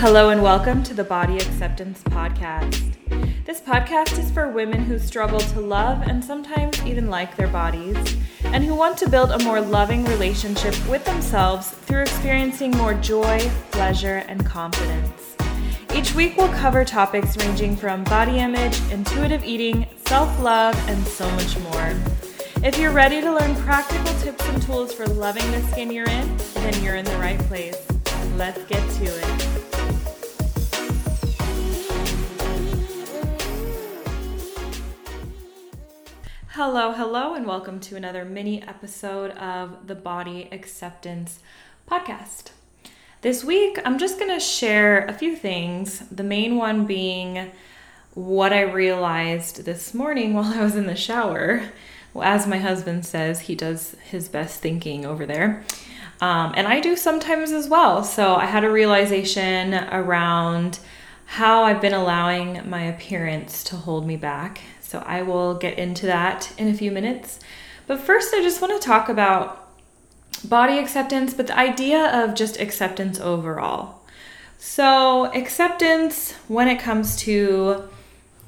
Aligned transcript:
Hello 0.00 0.30
and 0.30 0.44
welcome 0.44 0.84
to 0.84 0.94
the 0.94 1.02
Body 1.02 1.38
Acceptance 1.38 2.04
Podcast. 2.04 2.94
This 3.44 3.60
podcast 3.60 4.16
is 4.16 4.30
for 4.30 4.48
women 4.48 4.84
who 4.84 4.96
struggle 4.96 5.40
to 5.40 5.60
love 5.60 6.02
and 6.02 6.24
sometimes 6.24 6.80
even 6.86 7.10
like 7.10 7.34
their 7.34 7.48
bodies, 7.48 8.16
and 8.44 8.62
who 8.62 8.76
want 8.76 8.96
to 8.98 9.08
build 9.10 9.32
a 9.32 9.42
more 9.42 9.60
loving 9.60 10.04
relationship 10.04 10.72
with 10.86 11.04
themselves 11.04 11.70
through 11.70 12.02
experiencing 12.02 12.70
more 12.76 12.94
joy, 12.94 13.50
pleasure, 13.72 14.22
and 14.28 14.46
confidence. 14.46 15.34
Each 15.92 16.14
week 16.14 16.36
we'll 16.36 16.52
cover 16.52 16.84
topics 16.84 17.36
ranging 17.36 17.74
from 17.74 18.04
body 18.04 18.38
image, 18.38 18.80
intuitive 18.92 19.42
eating, 19.42 19.84
self 20.06 20.40
love, 20.40 20.76
and 20.88 21.04
so 21.08 21.28
much 21.32 21.58
more. 21.58 21.96
If 22.62 22.78
you're 22.78 22.92
ready 22.92 23.20
to 23.20 23.34
learn 23.34 23.56
practical 23.56 24.14
tips 24.20 24.48
and 24.48 24.62
tools 24.62 24.94
for 24.94 25.08
loving 25.08 25.50
the 25.50 25.60
skin 25.72 25.90
you're 25.90 26.08
in, 26.08 26.36
then 26.54 26.84
you're 26.84 26.94
in 26.94 27.04
the 27.04 27.18
right 27.18 27.40
place. 27.40 27.84
Let's 28.36 28.62
get 28.66 28.88
to 28.98 29.04
it. 29.06 29.67
Hello, 36.58 36.90
hello, 36.90 37.34
and 37.34 37.46
welcome 37.46 37.78
to 37.78 37.94
another 37.94 38.24
mini 38.24 38.60
episode 38.64 39.30
of 39.30 39.86
the 39.86 39.94
Body 39.94 40.48
Acceptance 40.50 41.38
Podcast. 41.88 42.50
This 43.20 43.44
week, 43.44 43.78
I'm 43.84 43.96
just 43.96 44.18
going 44.18 44.36
to 44.36 44.40
share 44.40 45.04
a 45.04 45.12
few 45.12 45.36
things. 45.36 46.00
The 46.10 46.24
main 46.24 46.56
one 46.56 46.84
being 46.84 47.52
what 48.14 48.52
I 48.52 48.62
realized 48.62 49.66
this 49.66 49.94
morning 49.94 50.34
while 50.34 50.52
I 50.52 50.64
was 50.64 50.74
in 50.74 50.88
the 50.88 50.96
shower. 50.96 51.62
As 52.20 52.48
my 52.48 52.58
husband 52.58 53.06
says, 53.06 53.42
he 53.42 53.54
does 53.54 53.94
his 54.10 54.28
best 54.28 54.58
thinking 54.58 55.06
over 55.06 55.26
there. 55.26 55.64
Um, 56.20 56.54
and 56.56 56.66
I 56.66 56.80
do 56.80 56.96
sometimes 56.96 57.52
as 57.52 57.68
well. 57.68 58.02
So 58.02 58.34
I 58.34 58.46
had 58.46 58.64
a 58.64 58.70
realization 58.70 59.74
around 59.74 60.80
how 61.26 61.62
I've 61.62 61.80
been 61.80 61.94
allowing 61.94 62.68
my 62.68 62.82
appearance 62.82 63.62
to 63.64 63.76
hold 63.76 64.08
me 64.08 64.16
back 64.16 64.62
so 64.88 65.02
I 65.04 65.20
will 65.20 65.54
get 65.54 65.78
into 65.78 66.06
that 66.06 66.50
in 66.56 66.66
a 66.66 66.72
few 66.72 66.90
minutes. 66.90 67.40
But 67.86 68.00
first, 68.00 68.32
I 68.32 68.40
just 68.40 68.62
want 68.62 68.72
to 68.80 68.88
talk 68.88 69.10
about 69.10 69.68
body 70.42 70.78
acceptance, 70.78 71.34
but 71.34 71.48
the 71.48 71.58
idea 71.58 72.06
of 72.24 72.34
just 72.34 72.58
acceptance 72.58 73.20
overall. 73.20 74.00
So, 74.56 75.26
acceptance 75.34 76.32
when 76.48 76.68
it 76.68 76.80
comes 76.80 77.16
to 77.18 77.86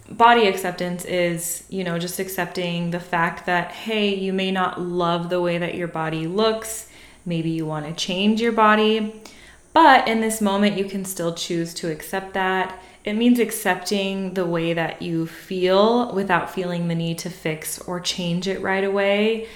body 0.08 0.46
acceptance 0.46 1.05
is, 1.05 1.64
you 1.68 1.84
know, 1.84 1.98
just 1.98 2.18
accepting 2.18 2.91
the 2.91 3.00
fact 3.00 3.44
that, 3.44 3.72
hey, 3.72 4.14
you 4.14 4.33
may 4.33 4.50
not 4.50 4.80
love 4.80 5.28
the 5.28 5.42
way 5.42 5.58
that 5.58 5.74
your 5.74 5.88
body 5.88 6.27
looks. 6.27 6.88
Maybe 7.27 7.50
you 7.50 7.66
want 7.66 7.84
to 7.84 7.92
change 7.92 8.41
your 8.41 8.52
body. 8.52 9.20
But 9.74 10.08
in 10.08 10.22
this 10.22 10.41
moment, 10.41 10.78
you 10.78 10.86
can 10.86 11.05
still 11.05 11.34
choose 11.34 11.74
to 11.74 11.91
accept 11.92 12.33
that 12.33 12.83
it 13.04 13.14
means 13.14 13.38
accepting 13.38 14.34
the 14.34 14.46
way 14.46 14.74
that 14.74 15.00
you 15.00 15.26
feel 15.26 16.12
without 16.12 16.50
feeling 16.50 16.88
the 16.88 16.94
need 16.94 17.18
to 17.18 17.30
fix 17.30 17.80
or 17.80 17.98
change 17.98 18.46
it 18.46 18.60
right 18.60 18.84
away. 18.84 19.48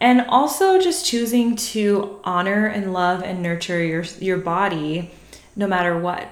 And 0.00 0.22
also 0.22 0.80
just 0.80 1.06
choosing 1.06 1.56
to 1.56 2.20
honor 2.24 2.66
and 2.66 2.92
love 2.92 3.22
and 3.22 3.42
nurture 3.42 3.82
your, 3.82 4.02
your 4.20 4.38
body 4.38 5.10
no 5.56 5.66
matter 5.66 5.98
what. 5.98 6.28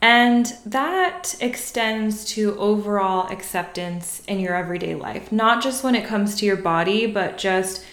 And 0.00 0.52
that 0.66 1.34
extends 1.40 2.26
to 2.32 2.58
overall 2.58 3.32
acceptance 3.32 4.22
in 4.28 4.38
your 4.38 4.54
everyday 4.54 4.94
life, 4.94 5.32
not 5.32 5.62
just 5.62 5.82
when 5.82 5.94
it 5.94 6.06
comes 6.06 6.36
to 6.36 6.46
your 6.46 6.56
body, 6.56 7.06
but 7.06 7.38
just 7.38 7.86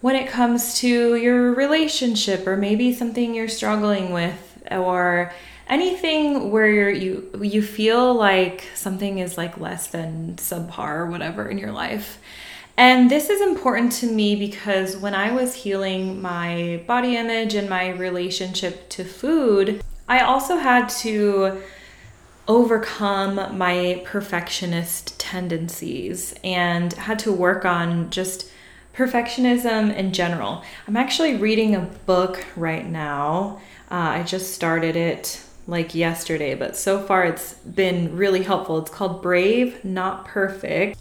when 0.00 0.16
it 0.16 0.28
comes 0.28 0.78
to 0.80 1.14
your 1.14 1.54
relationship 1.54 2.46
or 2.46 2.56
maybe 2.56 2.92
something 2.92 3.34
you're 3.34 3.48
struggling 3.48 4.12
with 4.12 4.62
or 4.70 5.32
anything 5.68 6.50
where 6.50 6.90
you 6.90 7.30
you 7.40 7.62
feel 7.62 8.14
like 8.14 8.64
something 8.74 9.18
is 9.18 9.38
like 9.38 9.58
less 9.58 9.86
than 9.88 10.34
subpar 10.36 10.96
or 10.96 11.06
whatever 11.06 11.48
in 11.48 11.58
your 11.58 11.72
life. 11.72 12.18
And 12.76 13.10
this 13.10 13.30
is 13.30 13.40
important 13.40 13.92
to 13.92 14.10
me 14.10 14.34
because 14.34 14.96
when 14.96 15.14
I 15.14 15.32
was 15.32 15.54
healing 15.54 16.20
my 16.20 16.82
body 16.88 17.16
image 17.16 17.54
and 17.54 17.68
my 17.68 17.90
relationship 17.90 18.88
to 18.90 19.04
food, 19.04 19.82
I 20.08 20.20
also 20.20 20.56
had 20.56 20.88
to 20.88 21.62
overcome 22.48 23.56
my 23.56 24.02
perfectionist 24.04 25.18
tendencies 25.18 26.34
and 26.42 26.92
had 26.94 27.18
to 27.20 27.32
work 27.32 27.64
on 27.64 28.10
just 28.10 28.50
perfectionism 28.94 29.94
in 29.94 30.12
general. 30.12 30.62
I'm 30.86 30.96
actually 30.96 31.36
reading 31.36 31.74
a 31.74 31.80
book 31.80 32.44
right 32.56 32.86
now. 32.86 33.60
Uh, 33.90 33.94
I 33.94 34.22
just 34.24 34.52
started 34.52 34.96
it 34.96 35.43
like 35.66 35.94
yesterday, 35.94 36.54
but 36.54 36.76
so 36.76 37.00
far 37.02 37.24
it's 37.24 37.54
been 37.54 38.16
really 38.16 38.42
helpful. 38.42 38.78
It's 38.78 38.90
called 38.90 39.22
Brave, 39.22 39.84
Not 39.84 40.24
Perfect. 40.24 40.98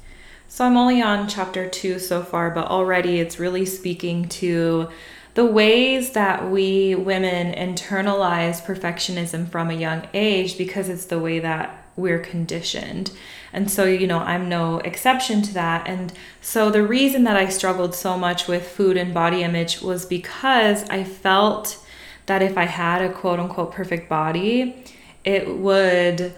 So 0.48 0.66
I'm 0.66 0.78
only 0.78 1.02
on 1.02 1.28
chapter 1.28 1.68
two 1.68 2.00
so 2.00 2.22
far, 2.22 2.52
but 2.52 2.68
already 2.68 3.20
it's 3.20 3.40
really 3.40 3.66
speaking 3.66 4.30
to 4.30 4.90
the 5.34 5.46
ways 5.46 6.12
that 6.12 6.50
we 6.50 6.94
women 6.96 7.54
internalize 7.54 8.64
perfectionism 8.64 9.50
from 9.50 9.70
a 9.70 9.74
young 9.74 10.08
age 10.14 10.58
because 10.58 10.90
it's 10.90 11.06
the 11.06 11.20
way 11.20 11.40
that 11.40 11.84
we're 11.96 12.20
conditioned. 12.20 13.12
And 13.52 13.70
so, 13.70 13.86
you 13.86 14.08
know, 14.08 14.20
I'm 14.20 14.50
no 14.50 14.80
exception 14.80 15.42
to 15.44 15.54
that. 15.56 15.88
And 15.88 16.14
so, 16.42 16.70
the 16.70 16.84
reason 16.84 17.24
that 17.26 17.38
I 17.38 17.50
struggled 17.50 17.94
so 17.94 18.18
much 18.18 18.48
with 18.48 18.68
food 18.68 18.98
and 18.98 19.14
body 19.14 19.44
image 19.44 19.82
was 19.82 20.06
because 20.06 20.88
I 20.90 21.04
felt 21.04 21.83
that 22.26 22.42
if 22.42 22.58
I 22.58 22.66
had 22.66 23.02
a 23.02 23.12
quote 23.12 23.40
unquote 23.40 23.72
perfect 23.72 24.10
body, 24.10 24.76
it 25.24 25.48
would 25.50 26.34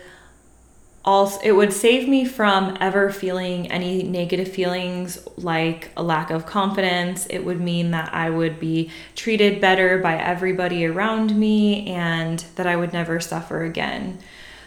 also 1.06 1.40
it 1.44 1.52
would 1.52 1.72
save 1.72 2.10
me 2.10 2.26
from 2.26 2.76
ever 2.82 3.12
feeling 3.12 3.72
any 3.72 4.02
negative 4.02 4.48
feelings 4.48 5.26
like 5.38 5.92
a 5.96 6.04
lack 6.04 6.32
of 6.32 6.46
confidence. 6.46 7.28
It 7.28 7.46
would 7.46 7.62
mean 7.62 7.92
that 7.92 8.14
i 8.14 8.30
would 8.30 8.60
be 8.60 8.90
treated 9.16 9.62
better 9.62 10.00
by 10.00 10.18
everybody 10.18 10.86
around 10.86 11.38
me 11.38 11.88
and 11.88 12.40
that 12.56 12.66
i 12.66 12.76
would 12.76 12.92
never 12.92 13.20
suffer 13.20 13.64
again. 13.64 14.18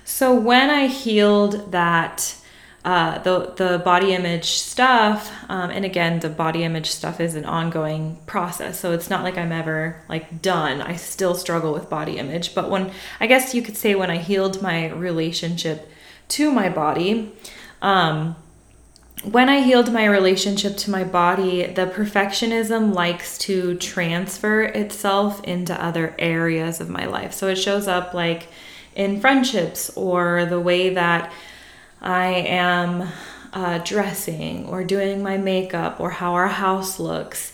So 0.05 0.33
when 0.35 0.71
i 0.71 0.87
healed 0.87 1.73
that 1.73 2.37
uh, 2.89 3.19
the 3.19 3.53
the 3.57 3.79
body 3.85 4.15
image 4.15 4.47
stuff, 4.47 5.31
um, 5.51 5.69
and 5.69 5.85
again, 5.85 6.21
the 6.21 6.31
body 6.31 6.65
image 6.65 6.89
stuff 6.89 7.21
is 7.21 7.35
an 7.35 7.45
ongoing 7.45 8.17
process. 8.25 8.81
So 8.81 8.93
it's 8.93 9.11
not 9.11 9.23
like 9.23 9.37
I'm 9.37 9.53
ever 9.53 10.01
like 10.09 10.41
done. 10.41 10.81
I 10.81 10.97
still 10.97 11.35
struggle 11.35 11.75
with 11.75 11.91
body 11.91 12.17
image, 12.17 12.55
but 12.55 12.71
when 12.71 12.91
I 13.21 13.27
guess 13.27 13.55
you 13.55 13.61
could 13.61 13.77
say 13.77 13.95
when 13.95 14.09
I 14.11 14.17
healed 14.17 14.63
my 14.63 14.91
relationship 14.93 15.87
to 16.29 16.51
my 16.51 16.71
body, 16.71 17.31
um, 17.83 18.37
when 19.23 19.51
I 19.51 19.61
healed 19.61 19.93
my 19.93 20.07
relationship 20.07 20.79
to 20.79 20.91
my 20.91 21.05
body, 21.05 21.67
the 21.67 21.89
perfectionism 21.89 22.95
likes 22.95 23.37
to 23.41 23.75
transfer 23.75 24.63
itself 24.63 25.45
into 25.45 25.75
other 25.75 26.15
areas 26.19 26.81
of 26.81 26.89
my 26.89 27.05
life. 27.05 27.35
So 27.35 27.49
it 27.49 27.57
shows 27.57 27.87
up 27.87 28.15
like 28.15 28.49
in 28.97 29.21
friendships 29.21 29.91
or 29.91 30.47
the 30.47 30.59
way 30.59 30.95
that 30.95 31.31
I 32.01 32.27
am 32.27 33.09
uh, 33.53 33.79
dressing 33.79 34.67
or 34.67 34.85
doing 34.85 35.23
my 35.23 35.37
makeup 35.37 36.01
or 36.01 36.11
how 36.11 36.35
our 36.35 36.49
house 36.49 36.99
looks. 36.99 37.53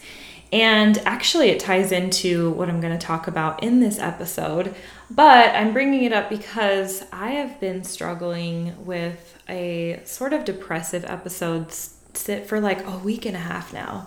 And 0.52 0.98
actually, 0.98 1.48
it 1.48 1.58
ties 1.58 1.90
into 1.90 2.50
what 2.50 2.68
I'm 2.68 2.80
going 2.80 2.96
to 2.96 3.06
talk 3.06 3.26
about 3.26 3.62
in 3.62 3.80
this 3.80 3.98
episode. 3.98 4.74
But 5.10 5.54
I'm 5.54 5.72
bringing 5.72 6.04
it 6.04 6.12
up 6.12 6.30
because 6.30 7.04
I 7.12 7.30
have 7.30 7.58
been 7.58 7.82
struggling 7.82 8.84
with 8.84 9.36
a 9.48 10.00
sort 10.04 10.32
of 10.32 10.44
depressive 10.44 11.04
episode 11.04 11.72
sit 11.72 12.46
for 12.46 12.60
like 12.60 12.86
a 12.86 12.98
week 12.98 13.26
and 13.26 13.36
a 13.36 13.40
half 13.40 13.72
now, 13.72 14.06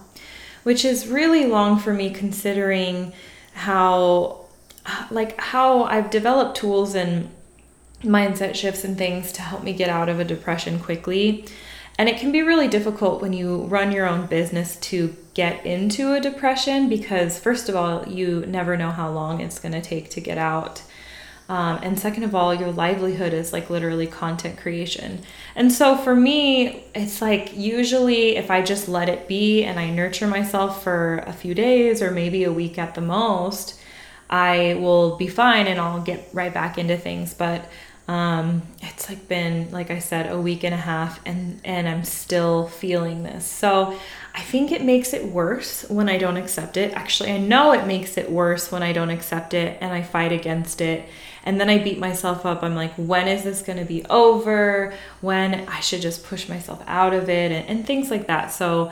which 0.64 0.86
is 0.86 1.08
really 1.08 1.46
long 1.46 1.80
for 1.80 1.94
me 1.94 2.10
considering 2.10 3.14
how 3.54 4.46
like 5.12 5.40
how 5.40 5.84
I've 5.84 6.10
developed 6.10 6.58
tools 6.58 6.96
and 6.96 7.30
mindset 8.02 8.56
shifts 8.56 8.84
and 8.84 8.98
things 8.98 9.32
to 9.34 9.42
help 9.42 9.64
me 9.64 9.74
get 9.74 9.90
out 9.90 10.10
of 10.10 10.20
a 10.20 10.24
depression 10.24 10.80
quickly. 10.80 11.46
And 11.98 12.08
it 12.08 12.20
can 12.20 12.32
be 12.32 12.44
really 12.44 12.68
difficult 12.68 13.22
when 13.22 13.34
you 13.34 13.64
run 13.64 13.92
your 13.92 14.08
own 14.08 14.28
business 14.28 14.76
to 14.78 15.16
get 15.34 15.66
into 15.66 16.14
a 16.14 16.20
depression 16.20 16.90
because, 16.90 17.40
first 17.40 17.70
of 17.70 17.76
all, 17.76 18.08
you 18.08 18.46
never 18.46 18.78
know 18.78 18.92
how 18.92 19.10
long 19.10 19.42
it's 19.42 19.58
going 19.58 19.72
to 19.72 19.82
take 19.82 20.10
to 20.12 20.22
get 20.22 20.38
out. 20.38 20.84
Um, 21.50 21.80
and 21.82 21.98
second 21.98 22.24
of 22.24 22.36
all, 22.36 22.54
your 22.54 22.72
livelihood 22.72 23.34
is 23.34 23.54
like 23.54 23.70
literally 23.70 24.06
content 24.06 24.58
creation. 24.58 25.22
And 25.56 25.72
so 25.72 25.98
for 25.98 26.16
me, 26.16 26.84
it's 26.94 27.22
like 27.22 27.56
usually 27.56 28.36
if 28.36 28.52
I 28.52 28.62
just 28.62 28.90
let 28.90 29.10
it 29.10 29.28
be 29.28 29.64
and 29.64 29.80
I 29.80 29.90
nurture 29.90 30.28
myself 30.28 30.84
for 30.84 31.24
a 31.26 31.32
few 31.32 31.54
days 31.54 32.02
or 32.02 32.12
maybe 32.12 32.44
a 32.44 32.52
week 32.52 32.78
at 32.78 32.96
the 32.96 33.02
most, 33.02 33.80
I 34.30 34.78
will 34.80 35.16
be 35.16 35.28
fine 35.28 35.68
and 35.68 35.80
I'll 35.80 36.02
get 36.02 36.28
right 36.34 36.54
back 36.54 36.78
into 36.78 36.98
things. 36.98 37.34
But 37.34 37.70
um, 38.08 38.62
it's 38.82 39.10
like 39.10 39.28
been, 39.28 39.70
like 39.72 39.92
I 39.92 40.00
said, 40.00 40.32
a 40.32 40.40
week 40.40 40.64
and 40.64 40.74
a 40.74 40.78
half, 40.78 41.20
and 41.26 41.60
and 41.66 41.90
I'm 41.90 42.04
still 42.04 42.68
feeling 42.68 43.24
this. 43.24 43.46
So 43.46 43.98
I 44.34 44.42
think 44.42 44.72
it 44.72 44.84
makes 44.84 45.14
it 45.14 45.26
worse 45.26 45.90
when 45.90 46.08
I 46.08 46.18
don't 46.18 46.38
accept 46.38 46.78
it. 46.78 46.94
Actually, 46.94 47.32
I 47.32 47.40
know 47.40 47.74
it 47.74 47.88
makes 47.88 48.18
it 48.18 48.32
worse 48.32 48.72
when 48.72 48.84
I 48.84 48.94
don't 48.94 49.10
accept 49.10 49.56
it 49.56 49.78
and 49.82 49.92
I 49.92 50.04
fight 50.04 50.32
against 50.32 50.80
it. 50.80 51.10
And 51.44 51.60
then 51.60 51.70
I 51.70 51.80
beat 51.80 51.98
myself 51.98 52.46
up. 52.46 52.62
I'm 52.62 52.76
like, 52.76 52.94
when 52.96 53.28
is 53.28 53.44
this 53.44 53.62
going 53.62 53.80
to 53.80 53.86
be 53.86 54.06
over? 54.10 54.94
When 55.22 55.68
I 55.68 55.80
should 55.80 56.02
just 56.02 56.24
push 56.24 56.48
myself 56.48 56.84
out 56.86 57.14
of 57.14 57.30
it 57.30 57.52
and, 57.52 57.68
and 57.68 57.88
things 57.88 58.12
like 58.12 58.28
that. 58.28 58.52
So 58.52 58.92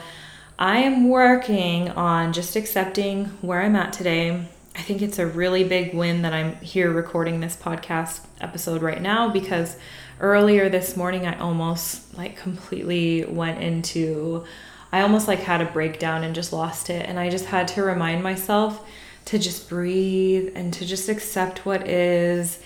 I 0.57 0.79
am 0.79 1.09
working 1.09 1.89
on 1.89 2.33
just 2.33 2.55
accepting 2.55 3.25
where 3.41 3.61
I'm 3.61 3.75
at 3.75 3.93
today. 3.93 4.45
I 4.75 4.81
think 4.81 5.01
it's 5.01 5.19
a 5.19 5.25
really 5.25 5.63
big 5.63 5.93
win 5.93 6.23
that 6.23 6.33
I'm 6.33 6.55
here 6.57 6.91
recording 6.91 7.39
this 7.39 7.55
podcast 7.55 8.25
episode 8.41 8.81
right 8.81 9.01
now 9.01 9.29
because 9.29 9.77
earlier 10.19 10.67
this 10.67 10.97
morning 10.97 11.25
I 11.25 11.39
almost 11.39 12.17
like 12.17 12.35
completely 12.35 13.23
went 13.23 13.61
into 13.61 14.43
I 14.91 15.01
almost 15.01 15.27
like 15.27 15.39
had 15.39 15.61
a 15.61 15.65
breakdown 15.65 16.23
and 16.23 16.35
just 16.35 16.53
lost 16.53 16.89
it. 16.89 17.07
And 17.07 17.19
I 17.19 17.29
just 17.29 17.45
had 17.45 17.67
to 17.69 17.83
remind 17.83 18.21
myself 18.21 18.85
to 19.25 19.39
just 19.39 19.69
breathe 19.69 20.51
and 20.55 20.73
to 20.73 20.85
just 20.85 21.09
accept 21.09 21.65
what 21.65 21.87
is 21.87 22.59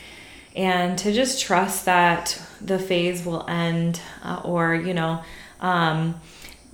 and 0.56 0.98
to 1.00 1.14
just 1.14 1.42
trust 1.42 1.86
that 1.86 2.42
the 2.60 2.80
phase 2.80 3.26
will 3.26 3.48
end 3.48 4.02
uh, 4.24 4.42
or 4.44 4.76
you 4.76 4.94
know 4.94 5.24
um, 5.62 6.20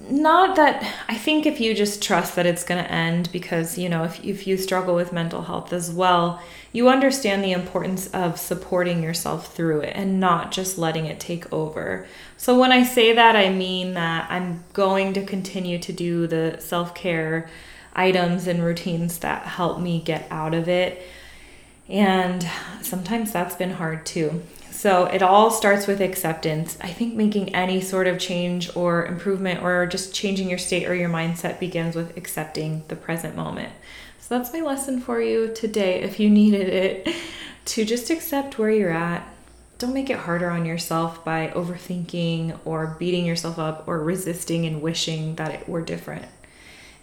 not 0.09 0.55
that 0.55 0.83
I 1.07 1.15
think 1.15 1.45
if 1.45 1.59
you 1.59 1.73
just 1.73 2.03
trust 2.03 2.35
that 2.35 2.45
it's 2.45 2.63
going 2.63 2.83
to 2.83 2.91
end 2.91 3.31
because 3.31 3.77
you 3.77 3.89
know 3.89 4.03
if, 4.03 4.23
if 4.23 4.45
you 4.45 4.57
struggle 4.57 4.95
with 4.95 5.13
mental 5.13 5.43
health 5.43 5.73
as 5.73 5.91
well 5.91 6.41
you 6.71 6.89
understand 6.89 7.43
the 7.43 7.53
importance 7.53 8.07
of 8.07 8.37
supporting 8.37 9.01
yourself 9.01 9.55
through 9.55 9.81
it 9.81 9.93
and 9.95 10.19
not 10.19 10.51
just 10.51 10.77
letting 10.77 11.05
it 11.05 11.21
take 11.21 11.51
over. 11.53 12.05
So 12.35 12.59
when 12.59 12.73
I 12.73 12.83
say 12.83 13.13
that 13.13 13.35
I 13.35 13.49
mean 13.49 13.93
that 13.93 14.29
I'm 14.29 14.65
going 14.73 15.13
to 15.13 15.25
continue 15.25 15.79
to 15.79 15.93
do 15.93 16.27
the 16.27 16.57
self-care 16.59 17.49
items 17.93 18.45
and 18.47 18.61
routines 18.61 19.19
that 19.19 19.43
help 19.43 19.79
me 19.79 20.01
get 20.01 20.27
out 20.29 20.53
of 20.53 20.67
it. 20.67 21.01
And 21.87 22.45
sometimes 22.81 23.31
that's 23.31 23.55
been 23.55 23.71
hard 23.71 24.05
too 24.05 24.43
so 24.75 25.05
it 25.05 25.21
all 25.21 25.51
starts 25.51 25.87
with 25.87 26.01
acceptance. 26.01 26.77
I 26.81 26.89
think 26.89 27.13
making 27.15 27.55
any 27.55 27.79
sort 27.79 28.07
of 28.07 28.19
change 28.19 28.75
or 28.75 29.05
improvement 29.05 29.63
or 29.63 29.85
just 29.85 30.13
changing 30.13 30.49
your 30.49 30.57
state 30.57 30.85
or 30.85 30.93
your 30.93 31.09
mindset 31.09 31.61
begins 31.61 31.95
with 31.95 32.17
accepting 32.17 32.83
the 32.89 32.97
present 32.97 33.37
moment. 33.37 33.71
So 34.19 34.37
that's 34.37 34.51
my 34.51 34.59
lesson 34.59 34.99
for 34.99 35.21
you 35.21 35.53
today 35.53 36.01
if 36.01 36.19
you 36.19 36.29
needed 36.29 36.67
it 36.67 37.15
to 37.65 37.85
just 37.85 38.09
accept 38.09 38.59
where 38.59 38.69
you're 38.69 38.91
at. 38.91 39.25
Don't 39.77 39.93
make 39.93 40.09
it 40.09 40.19
harder 40.19 40.49
on 40.49 40.65
yourself 40.65 41.23
by 41.23 41.53
overthinking 41.55 42.59
or 42.65 42.97
beating 42.99 43.25
yourself 43.25 43.57
up 43.57 43.87
or 43.87 44.03
resisting 44.03 44.65
and 44.65 44.81
wishing 44.81 45.35
that 45.35 45.51
it 45.51 45.69
were 45.69 45.81
different. 45.81 46.25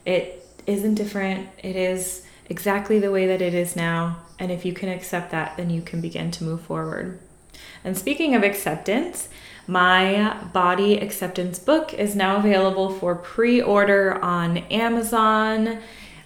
It 0.04 0.46
isn't 0.66 0.96
different. 0.96 1.48
It 1.62 1.76
is 1.76 2.26
exactly 2.50 2.98
the 2.98 3.10
way 3.10 3.26
that 3.28 3.40
it 3.40 3.54
is 3.54 3.76
now. 3.76 4.18
And 4.38 4.52
if 4.52 4.66
you 4.66 4.74
can 4.74 4.90
accept 4.90 5.30
that, 5.30 5.56
then 5.56 5.70
you 5.70 5.80
can 5.80 6.02
begin 6.02 6.30
to 6.32 6.44
move 6.44 6.60
forward. 6.60 7.18
And 7.84 7.96
speaking 7.96 8.34
of 8.34 8.42
acceptance, 8.42 9.28
my 9.66 10.36
body 10.52 10.98
acceptance 10.98 11.58
book 11.58 11.94
is 11.94 12.16
now 12.16 12.36
available 12.36 12.90
for 12.90 13.14
pre 13.14 13.60
order 13.60 14.22
on 14.22 14.58
Amazon. 14.58 15.78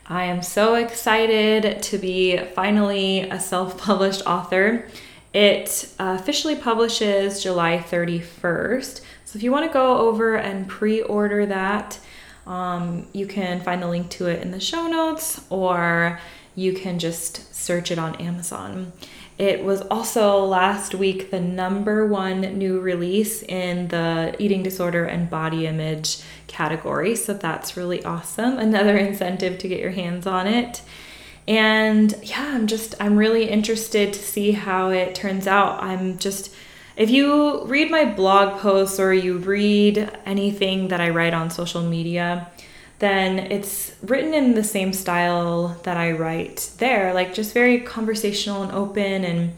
I 0.07 0.25
am 0.25 0.43
so 0.43 0.77
excited 0.77 1.83
to 1.83 1.99
be 1.99 2.39
finally 2.39 3.23
a 3.23 3.41
self 3.41 3.79
published 3.79 4.23
author. 4.27 4.89
It 5.33 5.93
officially 5.99 6.57
publishes 6.57 7.43
July 7.43 7.79
31st. 7.79 9.03
So 9.25 9.37
if 9.37 9.43
you 9.43 9.53
want 9.53 9.67
to 9.67 9.73
go 9.73 9.99
over 9.99 10.37
and 10.37 10.69
pre 10.69 11.03
order 11.03 11.45
that, 11.47 11.99
um, 12.47 13.07
you 13.13 13.27
can 13.27 13.61
find 13.61 13.83
the 13.83 13.89
link 13.89 14.09
to 14.11 14.27
it 14.29 14.41
in 14.41 14.51
the 14.51 14.61
show 14.61 14.87
notes 14.87 15.45
or 15.51 16.21
you 16.55 16.73
can 16.73 16.99
just 16.99 17.55
search 17.55 17.91
it 17.91 17.99
on 17.99 18.15
Amazon. 18.17 18.93
It 19.39 19.65
was 19.65 19.83
also 19.83 20.45
last 20.45 20.95
week 20.95 21.31
the 21.31 21.41
number 21.41 22.07
one 22.07 22.41
new 22.41 22.81
release 22.81 23.43
in 23.43 23.89
the 23.89 24.35
eating 24.39 24.63
disorder 24.63 25.05
and 25.05 25.29
body 25.29 25.67
image 25.67 26.19
category. 26.47 27.15
So 27.17 27.35
that's 27.35 27.77
really 27.77 28.03
awesome. 28.03 28.59
Another 28.59 28.97
incentive 28.97 29.59
to 29.59 29.69
get 29.69 29.81
your 29.81 29.91
hands 29.91 30.27
on 30.27 30.47
it. 30.47 30.81
And 31.47 32.15
yeah, 32.23 32.55
I'm 32.55 32.67
just, 32.67 32.95
I'm 32.99 33.17
really 33.17 33.49
interested 33.49 34.13
to 34.15 34.19
see 34.19 34.53
how 34.53 34.89
it 34.91 35.15
turns 35.15 35.47
out. 35.47 35.83
I'm 35.83 36.19
just, 36.19 36.53
if 36.97 37.11
you 37.11 37.65
read 37.67 37.91
my 37.91 38.05
blog 38.05 38.59
posts 38.59 38.99
or 38.99 39.13
you 39.13 39.37
read 39.37 40.11
anything 40.25 40.89
that 40.89 41.01
I 41.01 41.11
write 41.11 41.35
on 41.35 41.51
social 41.51 41.83
media, 41.83 42.49
then 42.99 43.39
it's 43.39 43.95
written 44.03 44.33
in 44.33 44.55
the 44.55 44.65
same 44.65 44.93
style 44.93 45.79
that 45.83 45.97
I 45.97 46.13
write 46.13 46.71
there, 46.79 47.13
like 47.13 47.35
just 47.35 47.53
very 47.53 47.81
conversational 47.81 48.63
and 48.63 48.73
open 48.73 49.25
and 49.25 49.53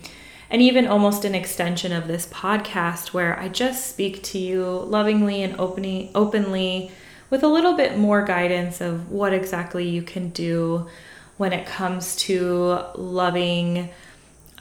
and 0.51 0.63
even 0.63 0.87
almost 0.87 1.25
an 1.25 1.35
extension 1.35 1.93
of 1.93 2.09
this 2.09 2.27
podcast 2.27 3.09
where 3.09 3.39
I 3.39 3.49
just 3.49 3.87
speak 3.87 4.23
to 4.25 4.39
you 4.39 4.65
lovingly 4.65 5.43
and 5.43 5.59
openly 5.61 6.11
openly 6.15 6.91
with 7.31 7.43
a 7.43 7.49
little 7.49 7.75
bit 7.75 7.99
more 7.99 8.25
guidance 8.25 8.81
of 8.81 9.11
what 9.11 9.35
exactly 9.35 9.87
you 9.87 10.03
can 10.03 10.31
do 10.31 10.89
when 11.37 11.53
it 11.53 11.67
comes 11.67 12.17
to 12.17 12.81
loving 12.97 13.91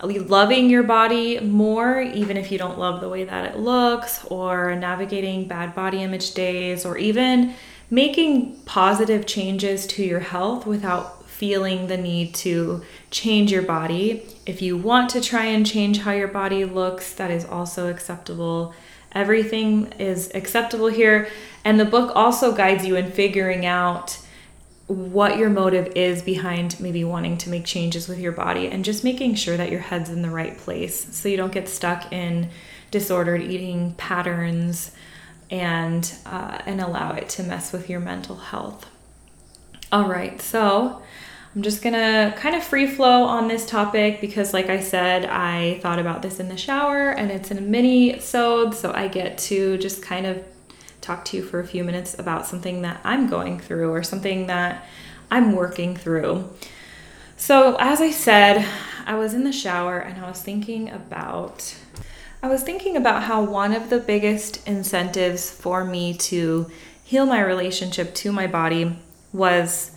loving 0.04 0.70
your 0.70 0.84
body 0.84 1.40
more 1.40 2.02
even 2.02 2.38
if 2.38 2.52
you 2.52 2.58
don't 2.60 2.78
love 2.78 3.02
the 3.02 3.10
way 3.10 3.24
that 3.24 3.52
it 3.52 3.58
looks 3.58 4.24
or 4.26 4.76
navigating 4.76 5.48
bad 5.48 5.74
body 5.74 6.04
image 6.04 6.36
days 6.36 6.86
or 6.86 6.98
even 6.98 7.54
making 7.90 8.56
positive 8.66 9.26
changes 9.26 9.88
to 9.88 10.04
your 10.04 10.20
health 10.20 10.66
without 10.66 11.28
feeling 11.30 11.88
the 11.88 11.98
need 11.98 12.34
to 12.34 12.84
change 13.12 13.52
your 13.52 13.62
body. 13.62 14.26
If 14.46 14.62
you 14.62 14.76
want 14.76 15.10
to 15.12 15.22
try 15.22 15.46
and 15.46 15.66
change 15.66 16.00
how 16.00 16.12
your 16.12 16.28
body 16.28 16.66
looks, 16.66 17.14
that 17.14 17.30
is 17.30 17.46
also 17.46 17.90
acceptable. 17.90 18.74
Everything 19.12 19.94
is 20.00 20.32
acceptable 20.34 20.88
here. 20.88 21.30
And 21.64 21.80
the 21.80 21.86
book 21.86 22.12
also 22.16 22.56
guides 22.56 22.86
you 22.86 22.96
in 22.96 23.12
figuring 23.12 23.66
out 23.66 24.20
what 24.88 25.38
your 25.38 25.50
motive 25.50 25.92
is 25.96 26.22
behind 26.22 26.80
maybe 26.80 27.04
wanting 27.04 27.38
to 27.38 27.50
make 27.50 27.66
changes 27.66 28.08
with 28.08 28.20
your 28.20 28.32
body 28.32 28.68
and 28.68 28.86
just 28.86 29.04
making 29.04 29.36
sure 29.36 29.58
that 29.58 29.70
your 29.70 29.82
head's 29.82 30.10
in 30.10 30.22
the 30.22 30.30
right 30.30 30.58
place 30.58 31.14
so 31.14 31.28
you 31.28 31.36
don't 31.36 31.52
get 31.52 31.68
stuck 31.68 32.12
in 32.14 32.50
disordered 32.90 33.42
eating 33.42 33.94
patterns 33.96 34.92
and 35.50 36.14
uh, 36.26 36.60
and 36.66 36.82
allow 36.82 37.14
it 37.14 37.30
to 37.30 37.44
mess 37.44 37.72
with 37.72 37.90
your 37.90 38.00
mental 38.00 38.36
health. 38.36 38.90
All 39.92 40.08
right, 40.08 40.42
so 40.42 41.02
I'm 41.56 41.62
just 41.62 41.82
gonna 41.82 42.34
kind 42.38 42.56
of 42.56 42.64
free 42.64 42.88
flow 42.88 43.24
on 43.24 43.48
this 43.48 43.66
topic 43.66 44.22
because, 44.22 44.54
like 44.54 44.70
I 44.70 44.80
said, 44.80 45.26
I 45.26 45.80
thought 45.80 46.00
about 46.00 46.22
this 46.22 46.40
in 46.40 46.50
the 46.50 46.58
shower 46.58 47.10
and 47.10 47.32
it's 47.32 47.52
in 47.52 47.58
a 47.58 47.62
mini 47.62 48.14
episode, 48.14 48.76
so 48.76 48.92
I 48.94 49.08
get 49.08 49.38
to 49.40 49.78
just 49.78 50.02
kind 50.02 50.26
of 50.26 50.44
talk 51.02 51.24
to 51.26 51.38
you 51.38 51.44
for 51.44 51.60
a 51.60 51.68
few 51.68 51.84
minutes 51.84 52.20
about 52.20 52.46
something 52.46 52.82
that 52.82 53.00
I'm 53.04 53.30
going 53.30 53.60
through 53.60 53.92
or 53.92 54.04
something 54.04 54.48
that 54.48 54.86
I'm 55.32 55.54
working 55.54 55.96
through. 55.96 56.50
So, 57.38 57.76
as 57.80 58.02
I 58.02 58.12
said, 58.12 58.66
I 59.06 59.16
was 59.16 59.34
in 59.34 59.44
the 59.44 59.54
shower 59.54 60.00
and 60.00 60.24
I 60.24 60.28
was 60.28 60.42
thinking 60.42 60.90
about 60.90 61.76
I 62.42 62.48
was 62.48 62.62
thinking 62.62 62.96
about 62.96 63.24
how 63.24 63.44
one 63.44 63.74
of 63.74 63.90
the 63.90 63.98
biggest 63.98 64.66
incentives 64.68 65.50
for 65.50 65.84
me 65.84 66.14
to 66.14 66.70
heal 67.04 67.26
my 67.26 67.42
relationship 67.42 68.14
to 68.16 68.32
my 68.32 68.46
body 68.46 68.96
was 69.34 69.92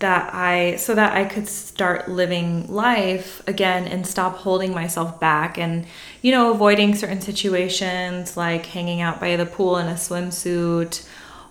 that 0.00 0.34
I 0.34 0.76
so 0.76 0.94
that 0.94 1.14
I 1.14 1.24
could 1.24 1.46
start 1.46 2.08
living 2.08 2.66
life 2.72 3.46
again 3.46 3.86
and 3.86 4.06
stop 4.06 4.36
holding 4.38 4.74
myself 4.74 5.20
back 5.20 5.58
and 5.58 5.86
you 6.22 6.32
know 6.32 6.50
avoiding 6.50 6.94
certain 6.94 7.20
situations 7.20 8.36
like 8.36 8.66
hanging 8.66 9.00
out 9.00 9.20
by 9.20 9.36
the 9.36 9.44
pool 9.46 9.76
in 9.76 9.86
a 9.88 9.94
swimsuit 9.94 11.06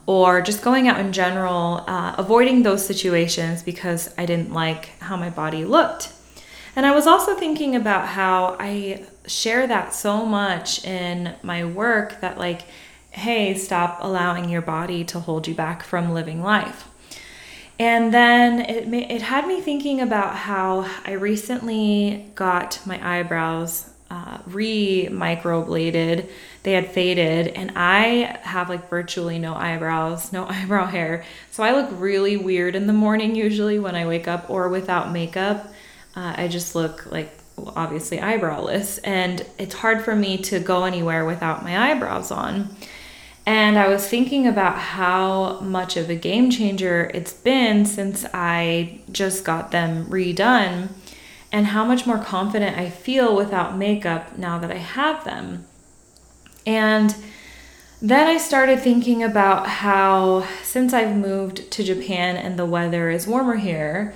or 0.07 0.41
just 0.41 0.63
going 0.63 0.87
out 0.87 0.99
in 0.99 1.11
general 1.11 1.83
uh, 1.87 2.15
avoiding 2.17 2.63
those 2.63 2.85
situations 2.85 3.61
because 3.61 4.13
I 4.17 4.25
didn't 4.25 4.51
like 4.51 4.97
how 4.99 5.15
my 5.15 5.29
body 5.29 5.65
looked. 5.65 6.11
And 6.75 6.85
I 6.85 6.95
was 6.95 7.07
also 7.07 7.35
thinking 7.35 7.75
about 7.75 8.07
how 8.07 8.55
I 8.59 9.05
share 9.29 9.67
that 9.67 9.93
so 9.93 10.25
much 10.25 10.83
in 10.85 11.35
my 11.43 11.63
work 11.63 12.19
that, 12.21 12.37
like, 12.37 12.63
hey, 13.11 13.55
stop 13.55 13.99
allowing 14.01 14.49
your 14.49 14.61
body 14.61 15.03
to 15.05 15.19
hold 15.19 15.47
you 15.47 15.53
back 15.53 15.83
from 15.83 16.13
living 16.13 16.41
life. 16.41 16.87
And 17.79 18.13
then 18.13 18.59
it 18.59 18.93
it 18.93 19.21
had 19.21 19.47
me 19.47 19.61
thinking 19.61 20.01
about 20.01 20.35
how 20.35 20.89
I 21.05 21.13
recently 21.13 22.29
got 22.35 22.85
my 22.85 23.19
eyebrows 23.19 23.89
uh, 24.11 24.39
re 24.45 25.07
microbladed. 25.09 26.29
They 26.63 26.73
had 26.73 26.91
faded, 26.91 27.47
and 27.47 27.71
I 27.75 28.37
have 28.41 28.67
like 28.67 28.89
virtually 28.89 29.39
no 29.39 29.55
eyebrows, 29.55 30.33
no 30.33 30.45
eyebrow 30.49 30.87
hair. 30.87 31.23
So 31.51 31.63
I 31.63 31.71
look 31.71 31.89
really 31.93 32.35
weird 32.35 32.75
in 32.75 32.85
the 32.85 32.93
morning 32.93 33.33
usually 33.35 33.79
when 33.79 33.95
I 33.95 34.05
wake 34.05 34.27
up 34.27 34.49
or 34.49 34.67
without 34.67 35.11
makeup. 35.11 35.71
Uh, 36.15 36.33
I 36.35 36.47
just 36.49 36.75
look 36.75 37.09
like 37.11 37.38
obviously 37.75 38.17
eyebrowless, 38.17 38.99
and 39.03 39.45
it's 39.57 39.75
hard 39.75 40.01
for 40.01 40.15
me 40.15 40.37
to 40.37 40.59
go 40.59 40.85
anywhere 40.85 41.25
without 41.25 41.63
my 41.63 41.91
eyebrows 41.91 42.31
on. 42.31 42.69
And 43.45 43.77
I 43.77 43.87
was 43.87 44.07
thinking 44.07 44.45
about 44.47 44.77
how 44.77 45.59
much 45.61 45.97
of 45.97 46.09
a 46.09 46.15
game 46.15 46.51
changer 46.51 47.09
it's 47.13 47.33
been 47.33 47.85
since 47.85 48.25
I 48.33 49.01
just 49.11 49.43
got 49.43 49.71
them 49.71 50.05
redone. 50.05 50.89
and 51.51 51.67
how 51.67 51.83
much 51.83 52.05
more 52.05 52.19
confident 52.19 52.77
I 52.77 52.89
feel 52.89 53.35
without 53.35 53.77
makeup 53.77 54.37
now 54.37 54.59
that 54.59 54.71
I 54.71 54.77
have 54.77 55.23
them. 55.23 55.65
And 56.65 57.15
then 58.01 58.27
I 58.27 58.37
started 58.37 58.79
thinking 58.79 59.23
about 59.23 59.67
how, 59.67 60.45
since 60.63 60.93
I've 60.93 61.15
moved 61.15 61.71
to 61.71 61.83
Japan 61.83 62.37
and 62.37 62.57
the 62.57 62.65
weather 62.65 63.09
is 63.09 63.27
warmer 63.27 63.55
here, 63.55 64.13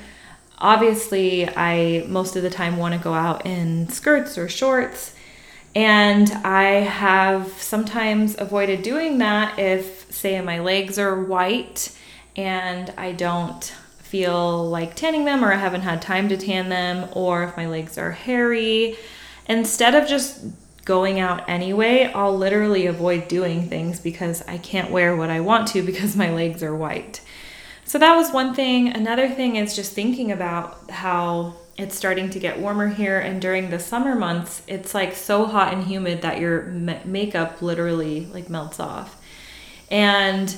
obviously 0.64 1.48
I 1.48 2.06
most 2.08 2.36
of 2.36 2.42
the 2.42 2.50
time 2.50 2.78
want 2.78 2.96
to 2.96 3.00
go 3.00 3.14
out 3.14 3.46
in 3.46 3.90
skirts 3.90 4.38
or 4.38 4.50
shorts. 4.50 5.14
And 5.76 6.32
I 6.46 6.64
have 6.82 7.52
sometimes 7.62 8.36
avoided 8.40 8.82
doing 8.84 9.18
that 9.18 9.60
if, 9.60 10.12
say, 10.12 10.40
my 10.42 10.60
legs 10.60 10.98
are 10.98 11.22
white 11.22 11.96
and 12.36 12.94
I 12.98 13.12
don't 13.12 13.64
feel 14.00 14.70
like 14.70 14.96
tanning 14.96 15.26
them 15.26 15.44
or 15.44 15.52
I 15.52 15.58
haven't 15.58 15.82
had 15.82 16.02
time 16.02 16.30
to 16.30 16.38
tan 16.38 16.70
them, 16.70 17.10
or 17.14 17.44
if 17.44 17.58
my 17.58 17.68
legs 17.68 17.98
are 17.98 18.12
hairy. 18.12 18.96
Instead 19.50 19.96
of 19.96 20.08
just 20.08 20.46
going 20.86 21.20
out 21.20 21.50
anyway, 21.50 22.12
I'll 22.14 22.38
literally 22.38 22.86
avoid 22.86 23.28
doing 23.28 23.68
things 23.68 24.00
because 24.00 24.44
I 24.48 24.60
can't 24.60 24.92
wear 24.92 25.16
what 25.16 25.32
I 25.32 25.40
want 25.40 25.68
to 25.70 25.82
because 25.82 26.16
my 26.16 26.32
legs 26.32 26.62
are 26.62 26.76
white. 26.76 27.22
So 27.86 28.00
that 28.00 28.16
was 28.16 28.32
one 28.32 28.54
thing. 28.54 28.90
Another 28.90 29.30
thing 29.30 29.56
is 29.56 29.76
just 29.76 29.94
thinking 29.94 30.32
about 30.32 30.90
how 30.90 31.56
it's 31.78 31.96
starting 31.96 32.30
to 32.30 32.40
get 32.40 32.60
warmer 32.60 32.88
here 32.88 33.20
and 33.20 33.42
during 33.42 33.70
the 33.72 33.80
summer 33.80 34.14
months 34.14 34.62
it's 34.68 34.94
like 34.94 35.16
so 35.16 35.46
hot 35.46 35.74
and 35.74 35.84
humid 35.84 36.22
that 36.22 36.40
your 36.40 36.64
makeup 37.04 37.62
literally 37.62 38.28
like 38.28 38.50
melts 38.50 38.80
off. 38.80 39.22
And 39.90 40.56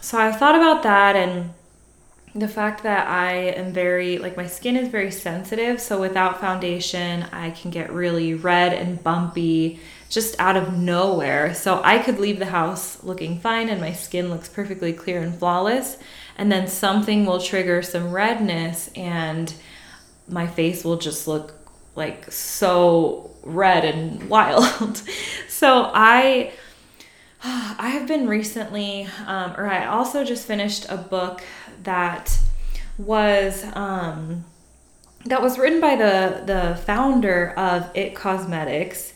so 0.00 0.18
I 0.18 0.32
thought 0.32 0.54
about 0.54 0.82
that 0.82 1.16
and 1.16 1.52
the 2.34 2.48
fact 2.48 2.82
that 2.82 3.06
I 3.06 3.32
am 3.32 3.72
very, 3.72 4.18
like, 4.18 4.36
my 4.36 4.46
skin 4.46 4.76
is 4.76 4.88
very 4.88 5.12
sensitive. 5.12 5.80
So 5.80 6.00
without 6.00 6.40
foundation, 6.40 7.22
I 7.32 7.50
can 7.50 7.70
get 7.70 7.92
really 7.92 8.34
red 8.34 8.72
and 8.72 9.02
bumpy 9.02 9.78
just 10.08 10.38
out 10.40 10.56
of 10.56 10.76
nowhere. 10.76 11.54
So 11.54 11.80
I 11.84 11.98
could 11.98 12.18
leave 12.18 12.40
the 12.40 12.46
house 12.46 13.04
looking 13.04 13.38
fine 13.38 13.68
and 13.68 13.80
my 13.80 13.92
skin 13.92 14.30
looks 14.30 14.48
perfectly 14.48 14.92
clear 14.92 15.22
and 15.22 15.34
flawless. 15.38 15.96
And 16.36 16.50
then 16.50 16.66
something 16.66 17.26
will 17.26 17.40
trigger 17.40 17.82
some 17.82 18.10
redness 18.10 18.90
and 18.96 19.54
my 20.28 20.46
face 20.46 20.84
will 20.84 20.96
just 20.96 21.28
look 21.28 21.54
like 21.94 22.30
so 22.32 23.30
red 23.42 23.84
and 23.84 24.28
wild. 24.30 25.02
so 25.48 25.90
I. 25.92 26.52
I 27.46 27.88
have 27.88 28.08
been 28.08 28.26
recently, 28.26 29.06
um, 29.26 29.52
or 29.58 29.66
I 29.66 29.84
also 29.84 30.24
just 30.24 30.46
finished 30.46 30.86
a 30.88 30.96
book 30.96 31.42
that 31.82 32.38
was 32.96 33.64
um, 33.74 34.44
that 35.26 35.42
was 35.42 35.58
written 35.58 35.80
by 35.80 35.96
the 35.96 36.42
the 36.46 36.80
founder 36.86 37.50
of 37.56 37.90
It 37.94 38.14
Cosmetics. 38.14 39.12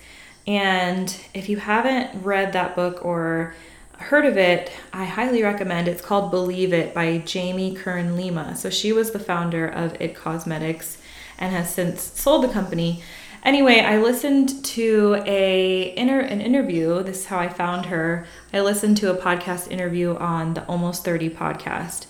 And 0.46 1.14
if 1.34 1.48
you 1.48 1.58
haven't 1.58 2.22
read 2.22 2.52
that 2.54 2.74
book 2.74 3.04
or 3.04 3.54
heard 3.98 4.24
of 4.24 4.36
it, 4.36 4.72
I 4.92 5.04
highly 5.04 5.42
recommend. 5.42 5.88
It's 5.88 6.02
called 6.02 6.30
Believe 6.30 6.72
It 6.72 6.94
by 6.94 7.18
Jamie 7.18 7.74
Kern 7.74 8.16
Lima. 8.16 8.56
So 8.56 8.70
she 8.70 8.92
was 8.92 9.10
the 9.10 9.18
founder 9.18 9.66
of 9.66 10.00
It 10.00 10.14
Cosmetics 10.14 10.98
and 11.38 11.54
has 11.54 11.72
since 11.72 12.02
sold 12.02 12.44
the 12.44 12.48
company. 12.48 13.02
Anyway, 13.44 13.80
I 13.80 13.98
listened 13.98 14.64
to 14.64 15.22
a 15.26 15.94
inter- 15.96 16.20
an 16.20 16.40
interview. 16.40 17.02
This 17.02 17.20
is 17.20 17.26
how 17.26 17.38
I 17.38 17.48
found 17.48 17.86
her. 17.86 18.26
I 18.52 18.60
listened 18.60 18.96
to 18.98 19.10
a 19.10 19.16
podcast 19.16 19.70
interview 19.70 20.16
on 20.16 20.54
the 20.54 20.64
Almost 20.66 21.04
30 21.04 21.30
podcast. 21.30 22.06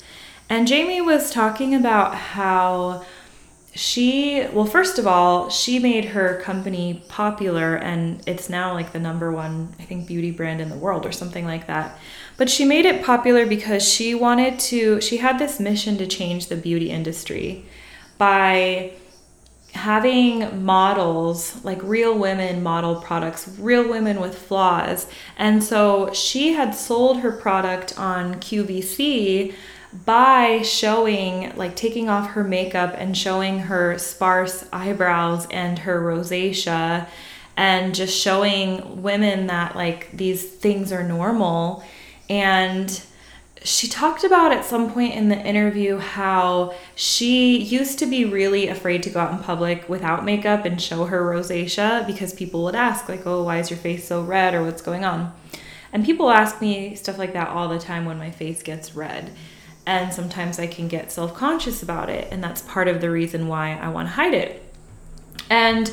And 0.48 0.66
Jamie 0.66 1.02
was 1.02 1.30
talking 1.30 1.74
about 1.74 2.14
how 2.14 3.04
she, 3.78 4.44
well, 4.52 4.64
first 4.64 4.98
of 4.98 5.06
all, 5.06 5.50
she 5.50 5.78
made 5.78 6.06
her 6.06 6.40
company 6.40 7.04
popular 7.06 7.76
and 7.76 8.20
it's 8.26 8.50
now 8.50 8.72
like 8.74 8.90
the 8.90 8.98
number 8.98 9.30
one, 9.30 9.72
I 9.78 9.84
think, 9.84 10.08
beauty 10.08 10.32
brand 10.32 10.60
in 10.60 10.68
the 10.68 10.76
world 10.76 11.06
or 11.06 11.12
something 11.12 11.44
like 11.44 11.68
that. 11.68 11.96
But 12.36 12.50
she 12.50 12.64
made 12.64 12.86
it 12.86 13.04
popular 13.04 13.46
because 13.46 13.88
she 13.88 14.16
wanted 14.16 14.58
to, 14.58 15.00
she 15.00 15.18
had 15.18 15.38
this 15.38 15.60
mission 15.60 15.96
to 15.98 16.08
change 16.08 16.48
the 16.48 16.56
beauty 16.56 16.90
industry 16.90 17.66
by 18.18 18.94
having 19.74 20.64
models, 20.64 21.64
like 21.64 21.80
real 21.84 22.18
women 22.18 22.64
model 22.64 22.96
products, 22.96 23.48
real 23.60 23.88
women 23.88 24.20
with 24.20 24.36
flaws. 24.36 25.06
And 25.36 25.62
so 25.62 26.12
she 26.12 26.54
had 26.54 26.74
sold 26.74 27.20
her 27.20 27.30
product 27.30 27.96
on 27.96 28.40
QVC 28.40 29.54
by 30.04 30.62
showing, 30.62 31.54
like 31.56 31.76
taking 31.76 32.08
off 32.08 32.30
her 32.30 32.44
makeup 32.44 32.94
and 32.96 33.16
showing 33.16 33.60
her 33.60 33.98
sparse 33.98 34.66
eyebrows 34.72 35.46
and 35.50 35.80
her 35.80 36.00
rosacea 36.00 37.08
and 37.56 37.94
just 37.94 38.16
showing 38.16 39.02
women 39.02 39.48
that 39.48 39.74
like 39.74 40.10
these 40.12 40.44
things 40.44 40.92
are 40.92 41.02
normal. 41.02 41.82
And 42.28 43.02
she 43.64 43.88
talked 43.88 44.24
about 44.24 44.52
at 44.52 44.64
some 44.64 44.92
point 44.92 45.14
in 45.14 45.28
the 45.28 45.38
interview 45.38 45.98
how 45.98 46.74
she 46.94 47.58
used 47.60 47.98
to 47.98 48.06
be 48.06 48.24
really 48.24 48.68
afraid 48.68 49.02
to 49.02 49.10
go 49.10 49.20
out 49.20 49.32
in 49.32 49.38
public 49.38 49.88
without 49.88 50.24
makeup 50.24 50.64
and 50.64 50.80
show 50.80 51.06
her 51.06 51.22
rosacea 51.22 52.06
because 52.06 52.32
people 52.32 52.62
would 52.64 52.74
ask 52.74 53.08
like 53.08 53.26
oh 53.26 53.42
why 53.42 53.58
is 53.58 53.70
your 53.70 53.78
face 53.78 54.06
so 54.06 54.22
red 54.22 54.54
or 54.54 54.62
what's 54.62 54.82
going 54.82 55.04
on 55.04 55.32
and 55.92 56.04
people 56.04 56.30
ask 56.30 56.60
me 56.60 56.94
stuff 56.94 57.18
like 57.18 57.32
that 57.32 57.48
all 57.48 57.68
the 57.68 57.78
time 57.78 58.04
when 58.04 58.18
my 58.18 58.30
face 58.30 58.62
gets 58.62 58.94
red 58.94 59.32
and 59.88 60.12
sometimes 60.12 60.58
I 60.58 60.66
can 60.66 60.86
get 60.86 61.10
self 61.10 61.34
conscious 61.34 61.82
about 61.82 62.10
it, 62.10 62.28
and 62.30 62.44
that's 62.44 62.60
part 62.60 62.88
of 62.88 63.00
the 63.00 63.10
reason 63.10 63.48
why 63.48 63.72
I 63.74 63.88
want 63.88 64.08
to 64.08 64.12
hide 64.12 64.34
it. 64.34 64.62
And 65.48 65.90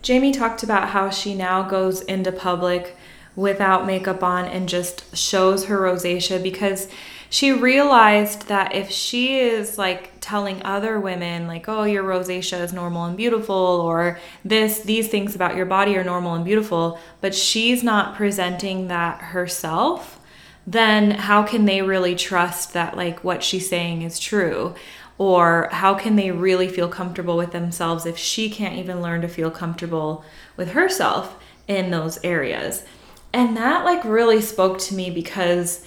Jamie 0.00 0.32
talked 0.32 0.62
about 0.62 0.88
how 0.88 1.10
she 1.10 1.34
now 1.34 1.62
goes 1.62 2.00
into 2.00 2.32
public 2.32 2.96
without 3.36 3.84
makeup 3.84 4.22
on 4.22 4.46
and 4.46 4.70
just 4.70 5.14
shows 5.14 5.66
her 5.66 5.78
rosacea 5.80 6.42
because 6.42 6.88
she 7.28 7.52
realized 7.52 8.48
that 8.48 8.74
if 8.74 8.90
she 8.90 9.38
is 9.38 9.76
like 9.76 10.12
telling 10.20 10.62
other 10.64 10.98
women 10.98 11.46
like 11.46 11.68
oh 11.68 11.84
your 11.84 12.02
rosacea 12.02 12.60
is 12.60 12.72
normal 12.72 13.04
and 13.04 13.16
beautiful 13.16 13.54
or 13.54 14.18
this 14.44 14.80
these 14.80 15.06
things 15.06 15.36
about 15.36 15.54
your 15.54 15.64
body 15.64 15.96
are 15.96 16.02
normal 16.02 16.34
and 16.34 16.44
beautiful 16.44 16.98
but 17.20 17.32
she's 17.32 17.84
not 17.84 18.16
presenting 18.16 18.88
that 18.88 19.20
herself 19.20 20.19
then 20.66 21.10
how 21.12 21.42
can 21.42 21.64
they 21.64 21.82
really 21.82 22.14
trust 22.14 22.72
that 22.72 22.96
like 22.96 23.24
what 23.24 23.42
she's 23.42 23.68
saying 23.68 24.02
is 24.02 24.18
true? 24.18 24.74
Or 25.18 25.68
how 25.72 25.94
can 25.94 26.16
they 26.16 26.30
really 26.30 26.68
feel 26.68 26.88
comfortable 26.88 27.36
with 27.36 27.52
themselves 27.52 28.06
if 28.06 28.16
she 28.16 28.48
can't 28.48 28.78
even 28.78 29.02
learn 29.02 29.20
to 29.20 29.28
feel 29.28 29.50
comfortable 29.50 30.24
with 30.56 30.72
herself 30.72 31.36
in 31.68 31.90
those 31.90 32.22
areas? 32.24 32.84
And 33.32 33.56
that 33.56 33.84
like 33.84 34.04
really 34.04 34.40
spoke 34.40 34.78
to 34.78 34.94
me 34.94 35.10
because 35.10 35.84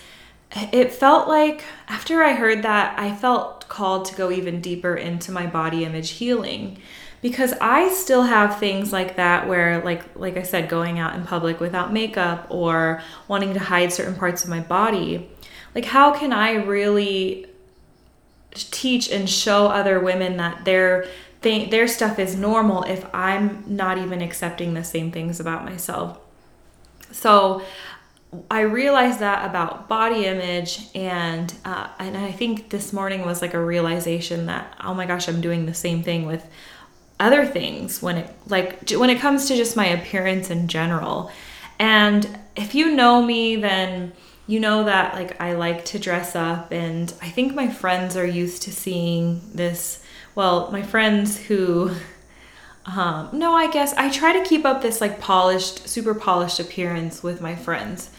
it 0.71 0.93
felt 0.93 1.27
like 1.27 1.63
after 1.87 2.23
I 2.23 2.33
heard 2.33 2.61
that, 2.63 2.97
I 2.99 3.15
felt 3.15 3.67
called 3.67 4.05
to 4.05 4.15
go 4.15 4.31
even 4.31 4.61
deeper 4.61 4.95
into 4.95 5.31
my 5.31 5.47
body 5.47 5.83
image 5.83 6.11
healing 6.11 6.79
because 7.23 7.53
I 7.53 7.89
still 7.89 8.23
have 8.23 8.59
things 8.59 8.93
like 8.93 9.15
that 9.15 9.47
where 9.47 9.83
like 9.83 10.03
like 10.15 10.37
I 10.37 10.43
said 10.43 10.69
going 10.69 10.99
out 10.99 11.15
in 11.15 11.23
public 11.23 11.59
without 11.59 11.91
makeup 11.91 12.45
or 12.49 13.01
wanting 13.27 13.55
to 13.55 13.59
hide 13.59 13.91
certain 13.91 14.15
parts 14.15 14.43
of 14.43 14.49
my 14.49 14.59
body 14.59 15.29
like 15.73 15.85
how 15.85 16.13
can 16.13 16.31
I 16.31 16.53
really 16.53 17.47
teach 18.51 19.09
and 19.09 19.27
show 19.27 19.67
other 19.67 19.99
women 19.99 20.37
that 20.37 20.65
their 20.65 21.07
thing 21.41 21.69
their 21.69 21.87
stuff 21.87 22.19
is 22.19 22.35
normal 22.35 22.83
if 22.83 23.05
I'm 23.15 23.63
not 23.67 23.97
even 23.97 24.21
accepting 24.21 24.73
the 24.73 24.83
same 24.83 25.11
things 25.11 25.39
about 25.39 25.65
myself? 25.65 26.19
So 27.11 27.63
I 28.49 28.61
realized 28.61 29.19
that 29.19 29.47
about 29.47 29.87
body 29.87 30.25
image, 30.25 30.87
and 30.95 31.53
uh, 31.65 31.89
and 31.99 32.17
I 32.17 32.31
think 32.31 32.69
this 32.69 32.91
morning 32.91 33.25
was 33.25 33.41
like 33.41 33.53
a 33.53 33.63
realization 33.63 34.47
that 34.47 34.75
oh 34.83 34.93
my 34.93 35.05
gosh, 35.05 35.27
I'm 35.27 35.41
doing 35.41 35.65
the 35.65 35.73
same 35.73 36.03
thing 36.03 36.25
with 36.25 36.47
other 37.23 37.45
things 37.45 38.01
when 38.01 38.17
it 38.17 38.29
like 38.47 38.89
when 38.91 39.09
it 39.09 39.19
comes 39.19 39.47
to 39.47 39.55
just 39.55 39.77
my 39.77 39.87
appearance 39.87 40.49
in 40.49 40.67
general. 40.67 41.31
And 41.79 42.27
if 42.57 42.75
you 42.75 42.93
know 42.93 43.23
me, 43.23 43.55
then 43.55 44.11
you 44.45 44.59
know 44.59 44.83
that 44.83 45.13
like 45.13 45.39
I 45.41 45.53
like 45.53 45.85
to 45.85 45.99
dress 45.99 46.35
up 46.35 46.71
and 46.71 47.13
I 47.21 47.29
think 47.29 47.55
my 47.55 47.69
friends 47.69 48.17
are 48.17 48.25
used 48.27 48.63
to 48.63 48.73
seeing 48.73 49.41
this 49.53 50.03
well, 50.35 50.69
my 50.71 50.83
friends 50.83 51.39
who 51.39 51.91
um 52.85 53.29
no, 53.31 53.53
I 53.53 53.71
guess 53.71 53.93
I 53.93 54.09
try 54.09 54.33
to 54.37 54.43
keep 54.43 54.65
up 54.65 54.81
this 54.81 54.99
like 54.99 55.21
polished, 55.21 55.87
super 55.87 56.13
polished 56.13 56.59
appearance 56.59 57.23
with 57.23 57.39
my 57.39 57.55
friends. 57.55 58.09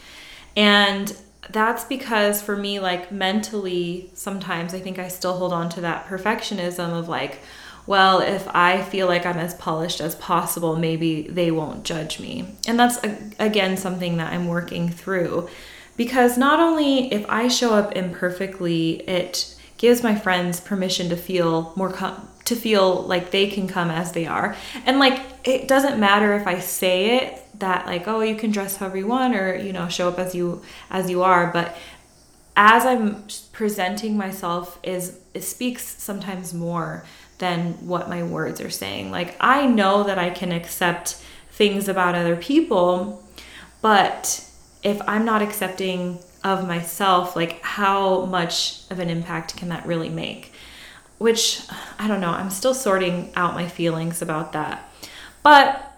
And 0.57 1.15
that's 1.51 1.83
because 1.83 2.41
for 2.41 2.55
me 2.55 2.79
like 2.79 3.11
mentally 3.11 4.09
sometimes 4.15 4.73
I 4.73 4.79
think 4.79 4.97
I 4.97 5.09
still 5.09 5.37
hold 5.37 5.53
on 5.53 5.69
to 5.69 5.81
that 5.81 6.07
perfectionism 6.07 6.97
of 6.97 7.07
like 7.07 7.41
well, 7.87 8.19
if 8.19 8.47
I 8.47 8.81
feel 8.81 9.07
like 9.07 9.25
I'm 9.25 9.37
as 9.37 9.53
polished 9.53 10.01
as 10.01 10.15
possible, 10.15 10.75
maybe 10.75 11.23
they 11.23 11.51
won't 11.51 11.83
judge 11.83 12.19
me. 12.19 12.47
And 12.67 12.79
that's, 12.79 12.97
again, 13.39 13.77
something 13.77 14.17
that 14.17 14.33
I'm 14.33 14.47
working 14.47 14.89
through. 14.89 15.49
Because 15.95 16.37
not 16.37 16.59
only 16.59 17.13
if 17.13 17.25
I 17.29 17.47
show 17.47 17.73
up 17.73 17.93
imperfectly, 17.93 19.01
it 19.07 19.55
gives 19.77 20.03
my 20.03 20.15
friends 20.15 20.59
permission 20.59 21.09
to 21.09 21.15
feel 21.15 21.73
more 21.75 21.91
com- 21.91 22.27
to 22.45 22.55
feel 22.55 23.01
like 23.03 23.31
they 23.31 23.47
can 23.47 23.67
come 23.67 23.89
as 23.89 24.11
they 24.11 24.25
are. 24.25 24.55
And 24.85 24.99
like 24.99 25.21
it 25.43 25.67
doesn't 25.67 25.99
matter 25.99 26.33
if 26.33 26.47
I 26.47 26.59
say 26.59 27.17
it 27.17 27.41
that 27.59 27.85
like 27.85 28.07
oh 28.07 28.21
you 28.21 28.35
can 28.35 28.51
dress 28.51 28.77
however 28.77 28.97
you 28.97 29.07
want 29.07 29.35
or 29.35 29.55
you 29.55 29.73
know 29.73 29.87
show 29.87 30.09
up 30.09 30.19
as 30.19 30.35
you 30.35 30.61
as 30.89 31.09
you 31.09 31.23
are, 31.23 31.51
but 31.51 31.77
as 32.57 32.85
I'm 32.85 33.25
presenting 33.51 34.15
myself 34.17 34.79
is 34.83 35.19
it 35.33 35.43
speaks 35.43 36.01
sometimes 36.01 36.53
more 36.53 37.05
than 37.37 37.73
what 37.85 38.09
my 38.09 38.23
words 38.23 38.61
are 38.61 38.69
saying. 38.69 39.11
Like 39.11 39.35
I 39.39 39.65
know 39.65 40.03
that 40.03 40.17
I 40.17 40.29
can 40.29 40.51
accept 40.51 41.21
things 41.51 41.87
about 41.87 42.15
other 42.15 42.35
people, 42.35 43.23
but 43.81 44.43
if 44.83 45.01
I'm 45.07 45.25
not 45.25 45.41
accepting 45.41 46.19
of 46.43 46.67
myself, 46.67 47.35
like 47.35 47.61
how 47.61 48.25
much 48.25 48.89
of 48.91 48.99
an 48.99 49.09
impact 49.09 49.57
can 49.57 49.69
that 49.69 49.85
really 49.85 50.09
make? 50.09 50.53
Which 51.17 51.61
I 51.97 52.07
don't 52.07 52.21
know, 52.21 52.31
I'm 52.31 52.49
still 52.49 52.73
sorting 52.73 53.31
out 53.35 53.55
my 53.55 53.67
feelings 53.67 54.21
about 54.21 54.53
that. 54.53 54.89
But 55.43 55.91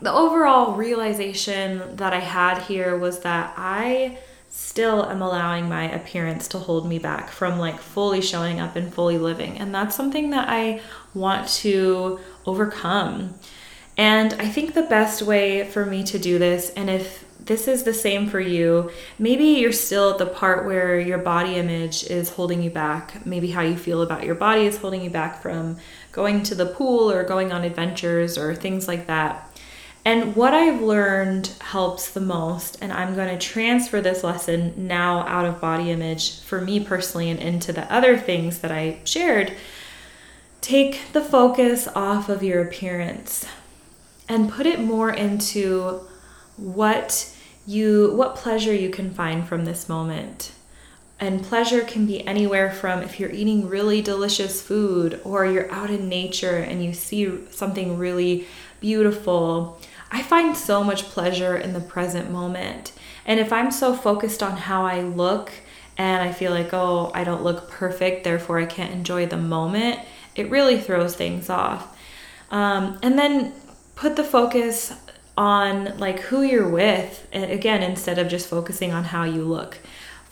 the 0.00 0.12
overall 0.12 0.76
realization 0.76 1.96
that 1.96 2.12
I 2.12 2.20
had 2.20 2.62
here 2.62 2.96
was 2.96 3.20
that 3.20 3.54
I 3.56 4.18
still 4.62 5.04
am 5.04 5.20
allowing 5.20 5.68
my 5.68 5.90
appearance 5.90 6.48
to 6.48 6.58
hold 6.58 6.88
me 6.88 6.98
back 6.98 7.30
from 7.30 7.58
like 7.58 7.78
fully 7.78 8.20
showing 8.20 8.60
up 8.60 8.76
and 8.76 8.94
fully 8.94 9.18
living. 9.18 9.58
And 9.58 9.74
that's 9.74 9.96
something 9.96 10.30
that 10.30 10.48
I 10.48 10.80
want 11.14 11.48
to 11.48 12.20
overcome. 12.46 13.34
And 13.96 14.32
I 14.34 14.48
think 14.48 14.72
the 14.72 14.82
best 14.82 15.20
way 15.20 15.68
for 15.68 15.84
me 15.84 16.02
to 16.04 16.18
do 16.18 16.38
this, 16.38 16.70
and 16.70 16.88
if 16.88 17.24
this 17.44 17.66
is 17.66 17.82
the 17.82 17.92
same 17.92 18.28
for 18.28 18.40
you, 18.40 18.90
maybe 19.18 19.44
you're 19.44 19.72
still 19.72 20.12
at 20.12 20.18
the 20.18 20.26
part 20.26 20.64
where 20.64 20.98
your 20.98 21.18
body 21.18 21.56
image 21.56 22.04
is 22.04 22.30
holding 22.30 22.62
you 22.62 22.70
back. 22.70 23.26
Maybe 23.26 23.50
how 23.50 23.62
you 23.62 23.76
feel 23.76 24.00
about 24.00 24.24
your 24.24 24.36
body 24.36 24.66
is 24.66 24.78
holding 24.78 25.02
you 25.02 25.10
back 25.10 25.42
from 25.42 25.76
going 26.12 26.44
to 26.44 26.54
the 26.54 26.66
pool 26.66 27.10
or 27.10 27.24
going 27.24 27.52
on 27.52 27.64
adventures 27.64 28.38
or 28.38 28.54
things 28.54 28.86
like 28.86 29.08
that. 29.08 29.51
And 30.04 30.34
what 30.34 30.52
I've 30.52 30.80
learned 30.82 31.52
helps 31.60 32.10
the 32.10 32.20
most, 32.20 32.78
and 32.80 32.92
I'm 32.92 33.14
going 33.14 33.28
to 33.28 33.46
transfer 33.46 34.00
this 34.00 34.24
lesson 34.24 34.74
now 34.88 35.20
out 35.28 35.44
of 35.44 35.60
body 35.60 35.90
image 35.90 36.40
for 36.40 36.60
me 36.60 36.80
personally 36.80 37.30
and 37.30 37.38
into 37.38 37.72
the 37.72 37.90
other 37.92 38.18
things 38.18 38.58
that 38.60 38.72
I 38.72 38.98
shared. 39.04 39.52
Take 40.60 41.12
the 41.12 41.20
focus 41.20 41.86
off 41.94 42.28
of 42.28 42.42
your 42.42 42.62
appearance 42.62 43.46
and 44.28 44.50
put 44.50 44.66
it 44.66 44.80
more 44.80 45.10
into 45.10 46.00
what 46.56 47.32
you 47.66 48.12
what 48.14 48.34
pleasure 48.34 48.74
you 48.74 48.90
can 48.90 49.12
find 49.12 49.46
from 49.46 49.64
this 49.64 49.88
moment. 49.88 50.52
And 51.22 51.42
pleasure 51.42 51.82
can 51.82 52.04
be 52.04 52.26
anywhere 52.26 52.72
from 52.72 53.00
if 53.00 53.20
you're 53.20 53.30
eating 53.30 53.68
really 53.68 54.02
delicious 54.02 54.60
food 54.60 55.20
or 55.22 55.46
you're 55.46 55.70
out 55.70 55.88
in 55.88 56.08
nature 56.08 56.56
and 56.56 56.84
you 56.84 56.92
see 56.92 57.46
something 57.50 57.96
really 57.96 58.48
beautiful 58.80 59.78
I 60.14 60.22
find 60.22 60.54
so 60.54 60.84
much 60.84 61.04
pleasure 61.04 61.56
in 61.56 61.72
the 61.72 61.80
present 61.80 62.30
moment. 62.30 62.92
And 63.24 63.40
if 63.40 63.50
I'm 63.50 63.70
so 63.70 63.94
focused 63.94 64.42
on 64.42 64.58
how 64.58 64.84
I 64.84 65.00
look 65.00 65.50
and 65.96 66.22
I 66.22 66.32
feel 66.32 66.52
like, 66.52 66.74
oh, 66.74 67.10
I 67.14 67.24
don't 67.24 67.42
look 67.42 67.70
perfect, 67.70 68.22
therefore 68.22 68.58
I 68.58 68.66
can't 68.66 68.92
enjoy 68.92 69.24
the 69.24 69.38
moment, 69.38 70.00
it 70.36 70.50
really 70.50 70.78
throws 70.78 71.16
things 71.16 71.48
off. 71.48 71.98
Um, 72.50 72.98
and 73.02 73.18
then 73.18 73.54
put 73.94 74.16
the 74.16 74.24
focus 74.24 74.92
on 75.38 75.96
like 75.96 76.20
who 76.20 76.42
you're 76.42 76.68
with 76.68 77.26
again 77.32 77.82
instead 77.82 78.18
of 78.18 78.28
just 78.28 78.48
focusing 78.48 78.92
on 78.92 79.04
how 79.04 79.24
you 79.24 79.42
look 79.42 79.78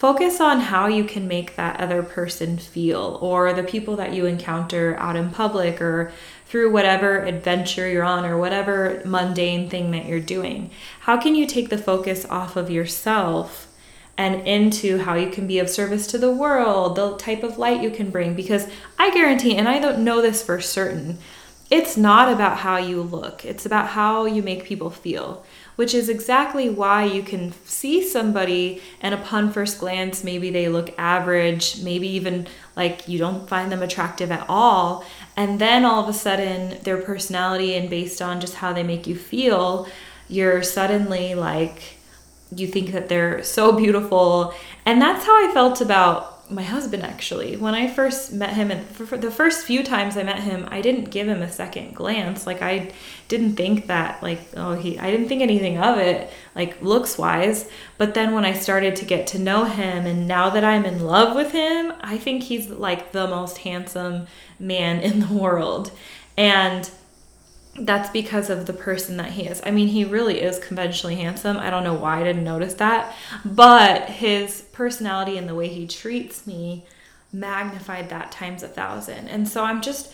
focus 0.01 0.41
on 0.41 0.59
how 0.59 0.87
you 0.87 1.03
can 1.03 1.27
make 1.27 1.55
that 1.55 1.79
other 1.79 2.01
person 2.01 2.57
feel 2.57 3.19
or 3.21 3.53
the 3.53 3.61
people 3.61 3.97
that 3.97 4.11
you 4.11 4.25
encounter 4.25 4.97
out 4.97 5.15
in 5.15 5.29
public 5.29 5.79
or 5.79 6.11
through 6.47 6.71
whatever 6.71 7.19
adventure 7.19 7.87
you're 7.87 8.03
on 8.03 8.25
or 8.25 8.35
whatever 8.35 8.99
mundane 9.05 9.69
thing 9.69 9.91
that 9.91 10.07
you're 10.07 10.19
doing. 10.19 10.71
How 11.01 11.17
can 11.17 11.35
you 11.35 11.45
take 11.45 11.69
the 11.69 11.77
focus 11.77 12.25
off 12.25 12.55
of 12.55 12.71
yourself 12.71 13.71
and 14.17 14.47
into 14.47 14.97
how 14.97 15.13
you 15.13 15.29
can 15.29 15.45
be 15.45 15.59
of 15.59 15.69
service 15.69 16.07
to 16.07 16.17
the 16.17 16.33
world, 16.33 16.95
the 16.95 17.15
type 17.17 17.43
of 17.43 17.59
light 17.59 17.83
you 17.83 17.91
can 17.91 18.09
bring? 18.09 18.33
Because 18.33 18.67
I 18.97 19.11
guarantee, 19.11 19.55
and 19.55 19.69
I 19.69 19.77
don't 19.77 20.03
know 20.03 20.19
this 20.19 20.41
for 20.41 20.59
certain, 20.59 21.19
it's 21.69 21.95
not 21.95 22.33
about 22.33 22.57
how 22.57 22.77
you 22.77 23.03
look, 23.03 23.45
it's 23.45 23.67
about 23.67 23.89
how 23.89 24.25
you 24.25 24.41
make 24.41 24.63
people 24.63 24.89
feel 24.89 25.45
which 25.75 25.93
is 25.93 26.09
exactly 26.09 26.69
why 26.69 27.03
you 27.03 27.23
can 27.23 27.53
see 27.65 28.07
somebody 28.07 28.81
and 29.01 29.13
upon 29.13 29.51
first 29.51 29.79
glance, 29.79 30.23
maybe 30.23 30.49
they 30.49 30.67
look 30.69 30.93
average, 30.97 31.81
maybe 31.81 32.07
even 32.07 32.47
like 32.75 33.07
you 33.07 33.17
don't 33.17 33.47
find 33.47 33.71
them 33.71 33.81
attractive 33.81 34.31
at 34.31 34.45
all. 34.47 35.05
And 35.35 35.59
then 35.59 35.85
all 35.85 36.03
of 36.03 36.09
a 36.09 36.13
sudden, 36.13 36.81
their 36.83 37.01
personality 37.01 37.75
and 37.75 37.89
based 37.89 38.21
on 38.21 38.41
just 38.41 38.55
how 38.55 38.73
they 38.73 38.83
make 38.83 39.07
you 39.07 39.15
feel, 39.15 39.87
you're 40.27 40.63
suddenly 40.63 41.35
like, 41.35 41.97
you 42.55 42.67
think 42.67 42.91
that 42.91 43.09
they're 43.09 43.43
so 43.43 43.71
beautiful. 43.71 44.53
And 44.85 45.01
that's 45.01 45.25
how 45.25 45.49
I 45.49 45.53
felt 45.53 45.81
about 45.81 46.30
my 46.51 46.63
husband 46.63 47.03
actually. 47.03 47.57
When 47.57 47.73
i 47.73 47.87
first 47.87 48.31
met 48.33 48.53
him 48.53 48.71
and 48.71 48.85
for, 48.87 49.17
the 49.17 49.31
first 49.31 49.65
few 49.65 49.83
times 49.83 50.17
i 50.17 50.23
met 50.23 50.39
him 50.39 50.67
i 50.69 50.81
didn't 50.81 51.11
give 51.11 51.27
him 51.27 51.41
a 51.41 51.51
second 51.51 51.95
glance. 51.95 52.45
Like 52.45 52.61
i 52.61 52.91
didn't 53.27 53.55
think 53.55 53.87
that 53.87 54.21
like 54.21 54.41
oh 54.57 54.73
he 54.73 54.99
i 54.99 55.09
didn't 55.09 55.27
think 55.27 55.41
anything 55.41 55.77
of 55.77 55.97
it 55.97 56.31
like 56.55 56.81
looks 56.81 57.17
wise 57.17 57.69
but 57.97 58.13
then 58.13 58.33
when 58.33 58.43
i 58.43 58.51
started 58.51 58.93
to 58.97 59.05
get 59.05 59.25
to 59.27 59.39
know 59.39 59.63
him 59.63 60.05
and 60.05 60.27
now 60.27 60.49
that 60.49 60.65
i'm 60.65 60.83
in 60.83 61.05
love 61.05 61.33
with 61.33 61.53
him 61.53 61.93
i 62.01 62.17
think 62.17 62.43
he's 62.43 62.69
like 62.69 63.13
the 63.13 63.25
most 63.27 63.59
handsome 63.59 64.27
man 64.61 64.99
in 64.99 65.19
the 65.19 65.33
world. 65.33 65.91
And 66.37 66.89
that's 67.75 68.09
because 68.09 68.49
of 68.49 68.65
the 68.65 68.73
person 68.73 69.17
that 69.17 69.31
he 69.31 69.43
is. 69.43 69.61
I 69.65 69.71
mean, 69.71 69.87
he 69.87 70.03
really 70.03 70.41
is 70.41 70.59
conventionally 70.59 71.15
handsome. 71.15 71.57
I 71.57 71.69
don't 71.69 71.83
know 71.83 71.93
why 71.93 72.19
I 72.19 72.23
didn't 72.23 72.43
notice 72.43 72.73
that, 72.75 73.15
but 73.45 74.09
his 74.09 74.61
personality 74.73 75.37
and 75.37 75.47
the 75.47 75.55
way 75.55 75.69
he 75.69 75.87
treats 75.87 76.45
me 76.45 76.85
magnified 77.31 78.09
that 78.09 78.31
times 78.31 78.61
a 78.61 78.67
thousand. 78.67 79.29
And 79.29 79.47
so 79.47 79.63
I'm 79.63 79.81
just 79.81 80.11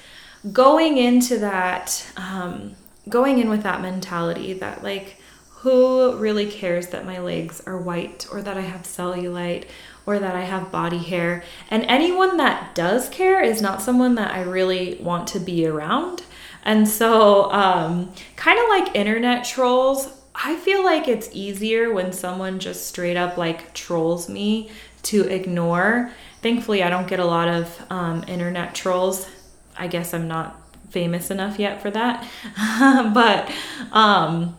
going 0.51 0.97
into 0.97 1.39
that, 1.39 2.05
um, 2.15 2.75
going 3.09 3.39
in 3.39 3.49
with 3.49 3.63
that 3.63 3.81
mentality 3.81 4.53
that, 4.53 4.83
like, 4.83 5.17
who 5.61 6.15
really 6.17 6.49
cares 6.49 6.87
that 6.87 7.07
my 7.07 7.17
legs 7.17 7.61
are 7.65 7.77
white 7.77 8.27
or 8.31 8.43
that 8.43 8.55
I 8.55 8.61
have 8.61 8.83
cellulite 8.83 9.65
or 10.05 10.19
that 10.19 10.35
I 10.35 10.41
have 10.41 10.71
body 10.71 10.99
hair? 10.99 11.43
And 11.71 11.83
anyone 11.85 12.37
that 12.37 12.75
does 12.75 13.09
care 13.09 13.41
is 13.41 13.63
not 13.63 13.81
someone 13.81 14.13
that 14.15 14.31
I 14.31 14.41
really 14.41 14.99
want 15.01 15.27
to 15.29 15.39
be 15.39 15.65
around 15.65 16.21
and 16.67 16.85
so, 16.85 17.49
um, 17.53 18.11
kind 18.35 18.59
of 18.59 18.67
like 18.67 18.93
internet 18.93 19.45
trolls, 19.45 20.09
I 20.35 20.57
feel 20.57 20.83
like 20.83 21.07
it's 21.07 21.29
easier 21.31 21.93
when 21.93 22.11
someone 22.11 22.59
just 22.59 22.87
straight 22.87 23.15
up 23.15 23.37
like 23.37 23.73
trolls 23.73 24.27
me 24.27 24.69
to 25.03 25.21
ignore. 25.33 26.11
Thankfully, 26.41 26.83
I 26.83 26.89
don't 26.89 27.07
get 27.07 27.21
a 27.21 27.25
lot 27.25 27.47
of 27.47 27.85
um, 27.89 28.25
internet 28.27 28.75
trolls. 28.75 29.29
I 29.77 29.87
guess 29.87 30.13
I'm 30.13 30.27
not 30.27 30.61
famous 30.89 31.31
enough 31.31 31.57
yet 31.57 31.81
for 31.81 31.89
that. 31.91 32.27
but 33.13 33.49
um, 33.93 34.57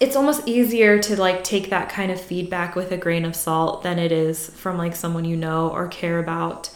it's 0.00 0.16
almost 0.16 0.46
easier 0.46 0.98
to 0.98 1.18
like 1.18 1.42
take 1.44 1.70
that 1.70 1.88
kind 1.88 2.12
of 2.12 2.20
feedback 2.20 2.76
with 2.76 2.92
a 2.92 2.98
grain 2.98 3.24
of 3.24 3.34
salt 3.34 3.82
than 3.82 3.98
it 3.98 4.12
is 4.12 4.50
from 4.50 4.76
like 4.76 4.94
someone 4.94 5.24
you 5.24 5.38
know 5.38 5.70
or 5.70 5.88
care 5.88 6.18
about. 6.18 6.68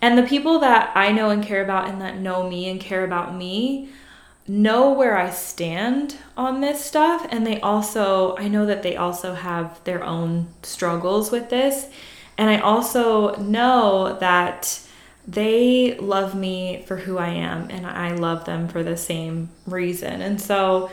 And 0.00 0.16
the 0.16 0.22
people 0.22 0.60
that 0.60 0.92
I 0.94 1.10
know 1.10 1.30
and 1.30 1.42
care 1.42 1.64
about 1.64 1.88
and 1.88 2.00
that 2.00 2.18
know 2.18 2.48
me 2.48 2.68
and 2.68 2.80
care 2.80 3.04
about 3.04 3.34
me, 3.34 3.90
know 4.46 4.92
where 4.92 5.16
I 5.16 5.30
stand 5.30 6.16
on 6.36 6.60
this 6.60 6.84
stuff. 6.84 7.26
And 7.30 7.46
they 7.46 7.60
also, 7.60 8.36
I 8.36 8.48
know 8.48 8.66
that 8.66 8.82
they 8.82 8.96
also 8.96 9.34
have 9.34 9.82
their 9.84 10.04
own 10.04 10.48
struggles 10.62 11.30
with 11.30 11.50
this. 11.50 11.88
And 12.36 12.50
I 12.50 12.58
also 12.58 13.36
know 13.36 14.18
that 14.20 14.80
they 15.26 15.96
love 15.98 16.34
me 16.34 16.84
for 16.86 16.96
who 16.96 17.16
I 17.18 17.28
am 17.28 17.70
and 17.70 17.86
I 17.86 18.12
love 18.12 18.44
them 18.44 18.68
for 18.68 18.82
the 18.82 18.96
same 18.96 19.48
reason. 19.66 20.20
And 20.20 20.40
so 20.40 20.90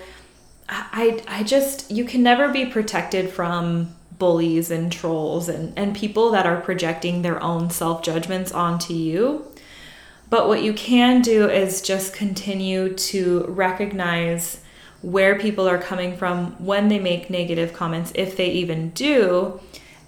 I 0.70 1.22
I 1.28 1.44
just 1.44 1.92
you 1.92 2.06
can 2.06 2.24
never 2.24 2.48
be 2.48 2.66
protected 2.66 3.30
from 3.30 3.94
bullies 4.18 4.72
and 4.72 4.92
trolls 4.92 5.50
and 5.50 5.78
and 5.78 5.96
people 5.96 6.32
that 6.32 6.46
are 6.46 6.62
projecting 6.62 7.22
their 7.22 7.44
own 7.44 7.70
self-judgments 7.70 8.54
onto 8.54 8.94
you. 8.94 9.51
But 10.32 10.48
what 10.48 10.64
you 10.64 10.72
can 10.72 11.22
do 11.22 11.50
is 11.50 11.82
just 11.82 12.14
continue 12.14 12.94
to 12.94 13.44
recognize 13.50 14.62
where 15.02 15.38
people 15.38 15.68
are 15.68 15.78
coming 15.78 16.16
from 16.16 16.54
when 16.54 16.88
they 16.88 17.00
make 17.00 17.30
negative 17.30 17.74
comments, 17.74 18.14
if 18.16 18.38
they 18.38 18.50
even 18.52 18.92
do. 18.92 19.60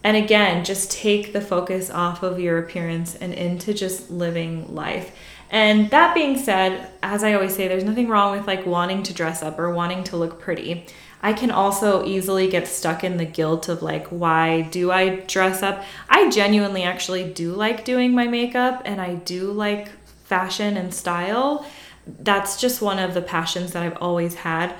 And 0.01 0.15
again, 0.15 0.63
just 0.63 0.89
take 0.91 1.33
the 1.33 1.41
focus 1.41 1.89
off 1.89 2.23
of 2.23 2.39
your 2.39 2.57
appearance 2.57 3.15
and 3.15 3.33
into 3.33 3.73
just 3.73 4.09
living 4.09 4.73
life. 4.73 5.13
And 5.49 5.89
that 5.89 6.15
being 6.15 6.37
said, 6.37 6.89
as 7.03 7.21
I 7.21 7.33
always 7.33 7.53
say, 7.53 7.67
there's 7.67 7.83
nothing 7.83 8.07
wrong 8.07 8.37
with 8.37 8.47
like 8.47 8.65
wanting 8.65 9.03
to 9.03 9.13
dress 9.13 9.43
up 9.43 9.59
or 9.59 9.73
wanting 9.73 10.05
to 10.05 10.15
look 10.15 10.39
pretty. 10.39 10.85
I 11.21 11.33
can 11.33 11.51
also 11.51 12.05
easily 12.05 12.49
get 12.49 12.69
stuck 12.69 13.03
in 13.03 13.17
the 13.17 13.25
guilt 13.25 13.67
of 13.67 13.81
like, 13.81 14.07
why 14.07 14.61
do 14.61 14.89
I 14.89 15.17
dress 15.21 15.61
up? 15.61 15.83
I 16.07 16.29
genuinely 16.29 16.83
actually 16.83 17.29
do 17.29 17.53
like 17.53 17.83
doing 17.83 18.13
my 18.13 18.27
makeup 18.27 18.83
and 18.85 19.01
I 19.01 19.15
do 19.15 19.51
like 19.51 19.89
fashion 20.23 20.77
and 20.77 20.93
style. 20.93 21.65
That's 22.05 22.59
just 22.59 22.81
one 22.81 22.99
of 22.99 23.13
the 23.13 23.21
passions 23.21 23.73
that 23.73 23.83
I've 23.83 23.97
always 24.01 24.35
had. 24.35 24.75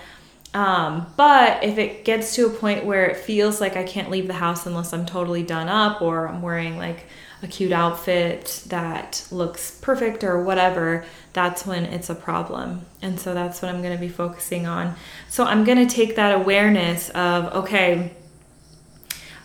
Um, 0.53 1.07
but 1.17 1.63
if 1.63 1.77
it 1.77 2.05
gets 2.05 2.35
to 2.35 2.45
a 2.45 2.49
point 2.49 2.85
where 2.85 3.05
it 3.05 3.17
feels 3.17 3.59
like 3.59 3.75
I 3.75 3.83
can't 3.83 4.11
leave 4.11 4.27
the 4.27 4.33
house 4.33 4.65
unless 4.65 4.93
I'm 4.93 5.05
totally 5.05 5.41
done 5.41 5.67
up 5.67 6.01
or 6.01 6.27
I'm 6.27 6.41
wearing 6.41 6.77
like 6.77 7.07
a 7.41 7.47
cute 7.47 7.71
outfit 7.71 8.63
that 8.67 9.27
looks 9.31 9.71
perfect 9.81 10.23
or 10.23 10.43
whatever, 10.43 11.05
that's 11.33 11.65
when 11.65 11.85
it's 11.85 12.09
a 12.09 12.15
problem. 12.15 12.85
And 13.01 13.19
so 13.19 13.33
that's 13.33 13.61
what 13.61 13.73
I'm 13.73 13.81
going 13.81 13.95
to 13.95 13.99
be 13.99 14.09
focusing 14.09 14.67
on. 14.67 14.95
So 15.27 15.43
I'm 15.43 15.63
going 15.63 15.85
to 15.85 15.93
take 15.93 16.15
that 16.15 16.33
awareness 16.35 17.09
of, 17.09 17.45
okay, 17.53 18.11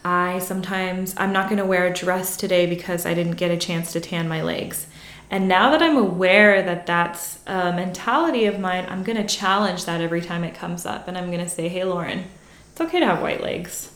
I 0.05 0.39
sometimes, 0.41 1.15
I'm 1.17 1.33
not 1.33 1.49
going 1.49 1.59
to 1.59 1.67
wear 1.67 1.87
a 1.87 1.93
dress 1.93 2.37
today 2.37 2.67
because 2.67 3.07
I 3.07 3.15
didn't 3.15 3.37
get 3.37 3.51
a 3.51 3.57
chance 3.57 3.93
to 3.93 4.01
tan 4.01 4.29
my 4.29 4.43
legs. 4.43 4.87
And 5.31 5.47
now 5.47 5.71
that 5.71 5.83
I'm 5.83 5.97
aware 5.97 6.63
that 6.63 6.87
that's 6.87 7.41
a 7.47 7.73
mentality 7.73 8.47
of 8.47 8.59
mine, 8.59 8.87
I'm 8.89 9.03
going 9.03 9.19
to 9.19 9.27
challenge 9.27 9.85
that 9.85 10.01
every 10.01 10.23
time 10.23 10.43
it 10.43 10.55
comes 10.55 10.87
up. 10.87 11.07
And 11.07 11.19
I'm 11.19 11.27
going 11.27 11.45
to 11.45 11.49
say, 11.49 11.69
hey, 11.69 11.85
Lauren, 11.85 12.25
it's 12.73 12.81
okay 12.81 13.01
to 13.01 13.07
have 13.07 13.21
white 13.21 13.43
legs. 13.43 13.93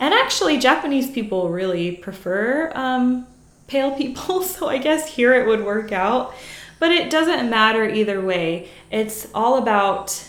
And 0.00 0.12
actually, 0.12 0.58
Japanese 0.58 1.10
people 1.10 1.48
really 1.50 1.92
prefer 1.92 2.72
um, 2.74 3.26
pale 3.66 3.92
people. 3.96 4.42
So 4.54 4.68
I 4.68 4.78
guess 4.78 5.14
here 5.14 5.34
it 5.34 5.46
would 5.46 5.64
work 5.64 5.92
out. 5.92 6.34
But 6.80 6.90
it 6.90 7.10
doesn't 7.10 7.48
matter 7.48 7.88
either 7.88 8.20
way. 8.20 8.68
It's 8.90 9.28
all 9.32 9.58
about 9.58 10.28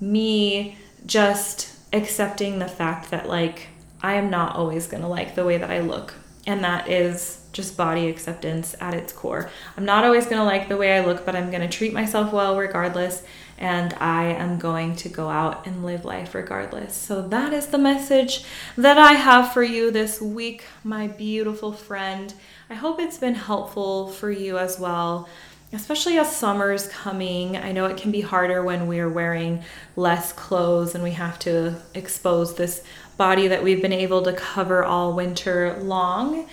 me 0.00 0.76
just 1.06 1.72
accepting 1.92 2.58
the 2.58 2.68
fact 2.68 3.10
that, 3.10 3.28
like, 3.28 3.68
I 4.02 4.14
am 4.14 4.28
not 4.28 4.56
always 4.56 4.86
going 4.86 5.02
to 5.02 5.08
like 5.08 5.34
the 5.34 5.44
way 5.44 5.56
that 5.56 5.70
I 5.70 5.80
look. 5.80 6.14
And 6.46 6.62
that 6.62 6.88
is 6.88 7.40
just 7.52 7.76
body 7.76 8.08
acceptance 8.08 8.74
at 8.80 8.94
its 8.94 9.12
core. 9.12 9.50
I'm 9.76 9.84
not 9.84 10.04
always 10.04 10.24
going 10.24 10.38
to 10.38 10.44
like 10.44 10.68
the 10.68 10.76
way 10.76 10.98
I 10.98 11.04
look, 11.04 11.24
but 11.24 11.34
I'm 11.34 11.50
going 11.50 11.62
to 11.62 11.68
treat 11.68 11.94
myself 11.94 12.32
well 12.32 12.58
regardless. 12.58 13.22
And 13.56 13.94
I 13.94 14.24
am 14.24 14.58
going 14.58 14.96
to 14.96 15.08
go 15.08 15.28
out 15.28 15.66
and 15.66 15.84
live 15.84 16.04
life 16.04 16.34
regardless. 16.34 16.94
So, 16.96 17.22
that 17.28 17.52
is 17.52 17.68
the 17.68 17.78
message 17.78 18.44
that 18.76 18.98
I 18.98 19.12
have 19.12 19.52
for 19.52 19.62
you 19.62 19.92
this 19.92 20.20
week, 20.20 20.64
my 20.82 21.06
beautiful 21.06 21.72
friend. 21.72 22.34
I 22.68 22.74
hope 22.74 22.98
it's 22.98 23.18
been 23.18 23.36
helpful 23.36 24.08
for 24.08 24.30
you 24.30 24.58
as 24.58 24.80
well 24.80 25.28
especially 25.74 26.18
as 26.18 26.34
summer's 26.34 26.86
coming. 26.88 27.56
I 27.56 27.72
know 27.72 27.86
it 27.86 27.96
can 27.96 28.12
be 28.12 28.20
harder 28.20 28.62
when 28.62 28.86
we're 28.86 29.08
wearing 29.08 29.64
less 29.96 30.32
clothes 30.32 30.94
and 30.94 31.02
we 31.02 31.12
have 31.12 31.38
to 31.40 31.74
expose 31.94 32.54
this 32.54 32.84
body 33.16 33.48
that 33.48 33.62
we've 33.62 33.82
been 33.82 33.92
able 33.92 34.22
to 34.22 34.32
cover 34.32 34.84
all 34.84 35.12
winter 35.12 35.78
long. 35.80 36.48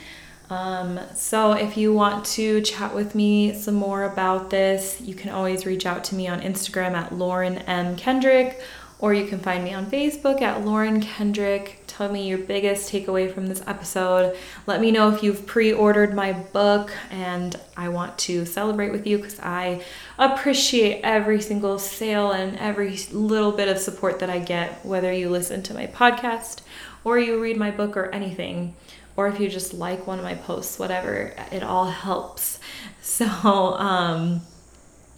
Um, 0.50 1.00
so, 1.16 1.54
if 1.54 1.78
you 1.78 1.94
want 1.94 2.26
to 2.26 2.60
chat 2.62 2.94
with 2.94 3.16
me 3.16 3.54
some 3.54 3.76
more 3.76 4.04
about 4.04 4.50
this, 4.50 5.00
you 5.00 5.14
can 5.16 5.30
always 5.30 5.66
reach 5.66 5.86
out 5.86 6.04
to 6.06 6.16
me 6.16 6.28
on 6.28 6.42
Instagram 6.42 6.92
at 6.92 7.14
Lauren 7.14 7.60
M. 7.60 7.96
Kendrick, 7.96 8.62
or 9.02 9.14
you 9.14 9.26
can 9.26 9.40
find 9.40 9.64
me 9.64 9.74
on 9.74 9.88
Facebook 9.88 10.42
at 10.42 10.64
Lauren 10.64 11.02
Kendrick. 11.02 11.84
Tell 11.88 12.12
me 12.12 12.30
your 12.30 12.38
biggest 12.38 12.92
takeaway 12.92 13.34
from 13.34 13.48
this 13.48 13.64
episode. 13.68 14.38
Let 14.68 14.80
me 14.80 14.92
know 14.92 15.12
if 15.12 15.24
you've 15.24 15.46
pre 15.46 15.74
ordered 15.74 16.14
my 16.14 16.34
book, 16.34 16.92
and 17.10 17.60
I 17.76 17.90
want 17.90 18.18
to 18.20 18.46
celebrate 18.46 18.92
with 18.92 19.06
you 19.06 19.18
because 19.18 19.40
I 19.40 19.84
appreciate 20.18 21.02
every 21.04 21.42
single 21.42 21.80
sale 21.80 22.32
and 22.32 22.58
every 22.58 22.98
little 23.12 23.52
bit 23.52 23.68
of 23.68 23.80
support 23.80 24.20
that 24.20 24.30
I 24.30 24.40
get, 24.40 24.86
whether 24.86 25.12
you 25.12 25.30
listen 25.30 25.64
to 25.64 25.74
my 25.74 25.88
podcast 25.88 26.62
or 27.04 27.18
you 27.18 27.42
read 27.42 27.58
my 27.58 27.72
book 27.72 27.98
or 27.98 28.10
anything 28.12 28.76
or 29.18 29.28
if 29.28 29.40
you 29.40 29.50
just 29.50 29.74
like 29.74 30.08
one 30.08 30.20
of 30.20 30.24
my 30.24 30.36
posts, 30.36 30.80
whatever, 30.80 31.34
it 31.52 31.64
all 31.64 31.86
helps. 31.86 32.60
So, 33.04 33.26
um, 33.26 34.42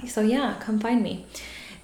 so 0.07 0.21
yeah, 0.21 0.55
come 0.61 0.79
find 0.79 1.03
me. 1.03 1.25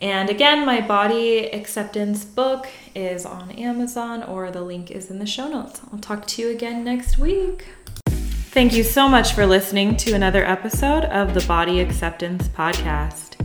And 0.01 0.29
again, 0.29 0.65
my 0.65 0.79
body 0.79 1.51
acceptance 1.51 2.23
book 2.23 2.67
is 2.95 3.25
on 3.25 3.51
Amazon 3.51 4.23
or 4.23 4.49
the 4.49 4.62
link 4.62 4.91
is 4.91 5.12
in 5.12 5.19
the 5.19 5.25
show 5.25 5.49
notes. 5.49 5.81
I'll 5.91 5.99
talk 5.99 6.25
to 6.27 6.41
you 6.41 6.49
again 6.49 6.85
next 6.85 7.17
week. 7.17 7.65
Thank 8.05 8.73
you 8.73 8.83
so 8.83 9.09
much 9.09 9.33
for 9.33 9.45
listening 9.45 9.97
to 9.97 10.13
another 10.13 10.45
episode 10.45 11.03
of 11.05 11.33
the 11.33 11.45
Body 11.47 11.81
Acceptance 11.81 12.47
Podcast. 12.47 13.35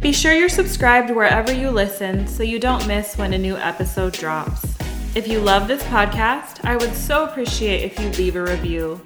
Be 0.00 0.12
sure 0.12 0.32
you're 0.32 0.48
subscribed 0.48 1.10
wherever 1.10 1.52
you 1.52 1.70
listen 1.70 2.26
so 2.26 2.42
you 2.42 2.60
don't 2.60 2.86
miss 2.86 3.18
when 3.18 3.32
a 3.32 3.38
new 3.38 3.56
episode 3.56 4.12
drops. 4.12 4.76
If 5.16 5.26
you 5.26 5.40
love 5.40 5.66
this 5.66 5.82
podcast, 5.84 6.64
I 6.64 6.76
would 6.76 6.94
so 6.94 7.24
appreciate 7.24 7.82
if 7.82 7.98
you 7.98 8.10
leave 8.10 8.36
a 8.36 8.42
review. 8.42 9.00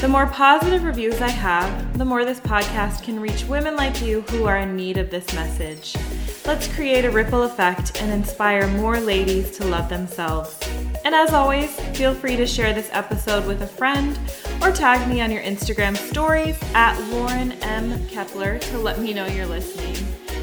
The 0.00 0.08
more 0.08 0.26
positive 0.26 0.84
reviews 0.84 1.22
I 1.22 1.30
have, 1.30 1.96
the 1.96 2.04
more 2.04 2.24
this 2.24 2.40
podcast 2.40 3.04
can 3.04 3.18
reach 3.18 3.44
women 3.44 3.74
like 3.74 4.02
you 4.02 4.20
who 4.22 4.44
are 4.44 4.58
in 4.58 4.76
need 4.76 4.98
of 4.98 5.10
this 5.10 5.32
message. 5.32 5.96
Let's 6.44 6.68
create 6.68 7.06
a 7.06 7.10
ripple 7.10 7.44
effect 7.44 8.02
and 8.02 8.12
inspire 8.12 8.66
more 8.66 9.00
ladies 9.00 9.50
to 9.52 9.64
love 9.64 9.88
themselves. 9.88 10.58
And 11.04 11.14
as 11.14 11.32
always, 11.32 11.74
feel 11.96 12.14
free 12.14 12.36
to 12.36 12.46
share 12.46 12.74
this 12.74 12.90
episode 12.92 13.46
with 13.46 13.62
a 13.62 13.66
friend 13.66 14.18
or 14.60 14.72
tag 14.72 15.08
me 15.08 15.22
on 15.22 15.30
your 15.30 15.42
Instagram 15.42 15.96
stories 15.96 16.58
at 16.74 17.00
Lauren 17.10 17.52
M. 17.62 18.06
Kepler 18.08 18.58
to 18.58 18.78
let 18.78 18.98
me 18.98 19.14
know 19.14 19.26
you're 19.26 19.46
listening. 19.46 19.96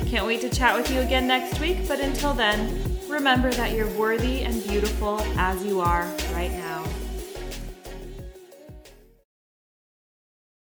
Can't 0.07 0.25
wait 0.25 0.41
to 0.41 0.49
chat 0.49 0.75
with 0.75 0.89
you 0.89 1.01
again 1.01 1.27
next 1.27 1.59
week, 1.59 1.87
but 1.87 1.99
until 1.99 2.33
then, 2.33 2.83
remember 3.07 3.51
that 3.51 3.73
you're 3.73 3.91
worthy 3.97 4.41
and 4.41 4.63
beautiful 4.63 5.19
as 5.37 5.63
you 5.63 5.81
are 5.81 6.11
right 6.33 6.51
now. 6.51 6.83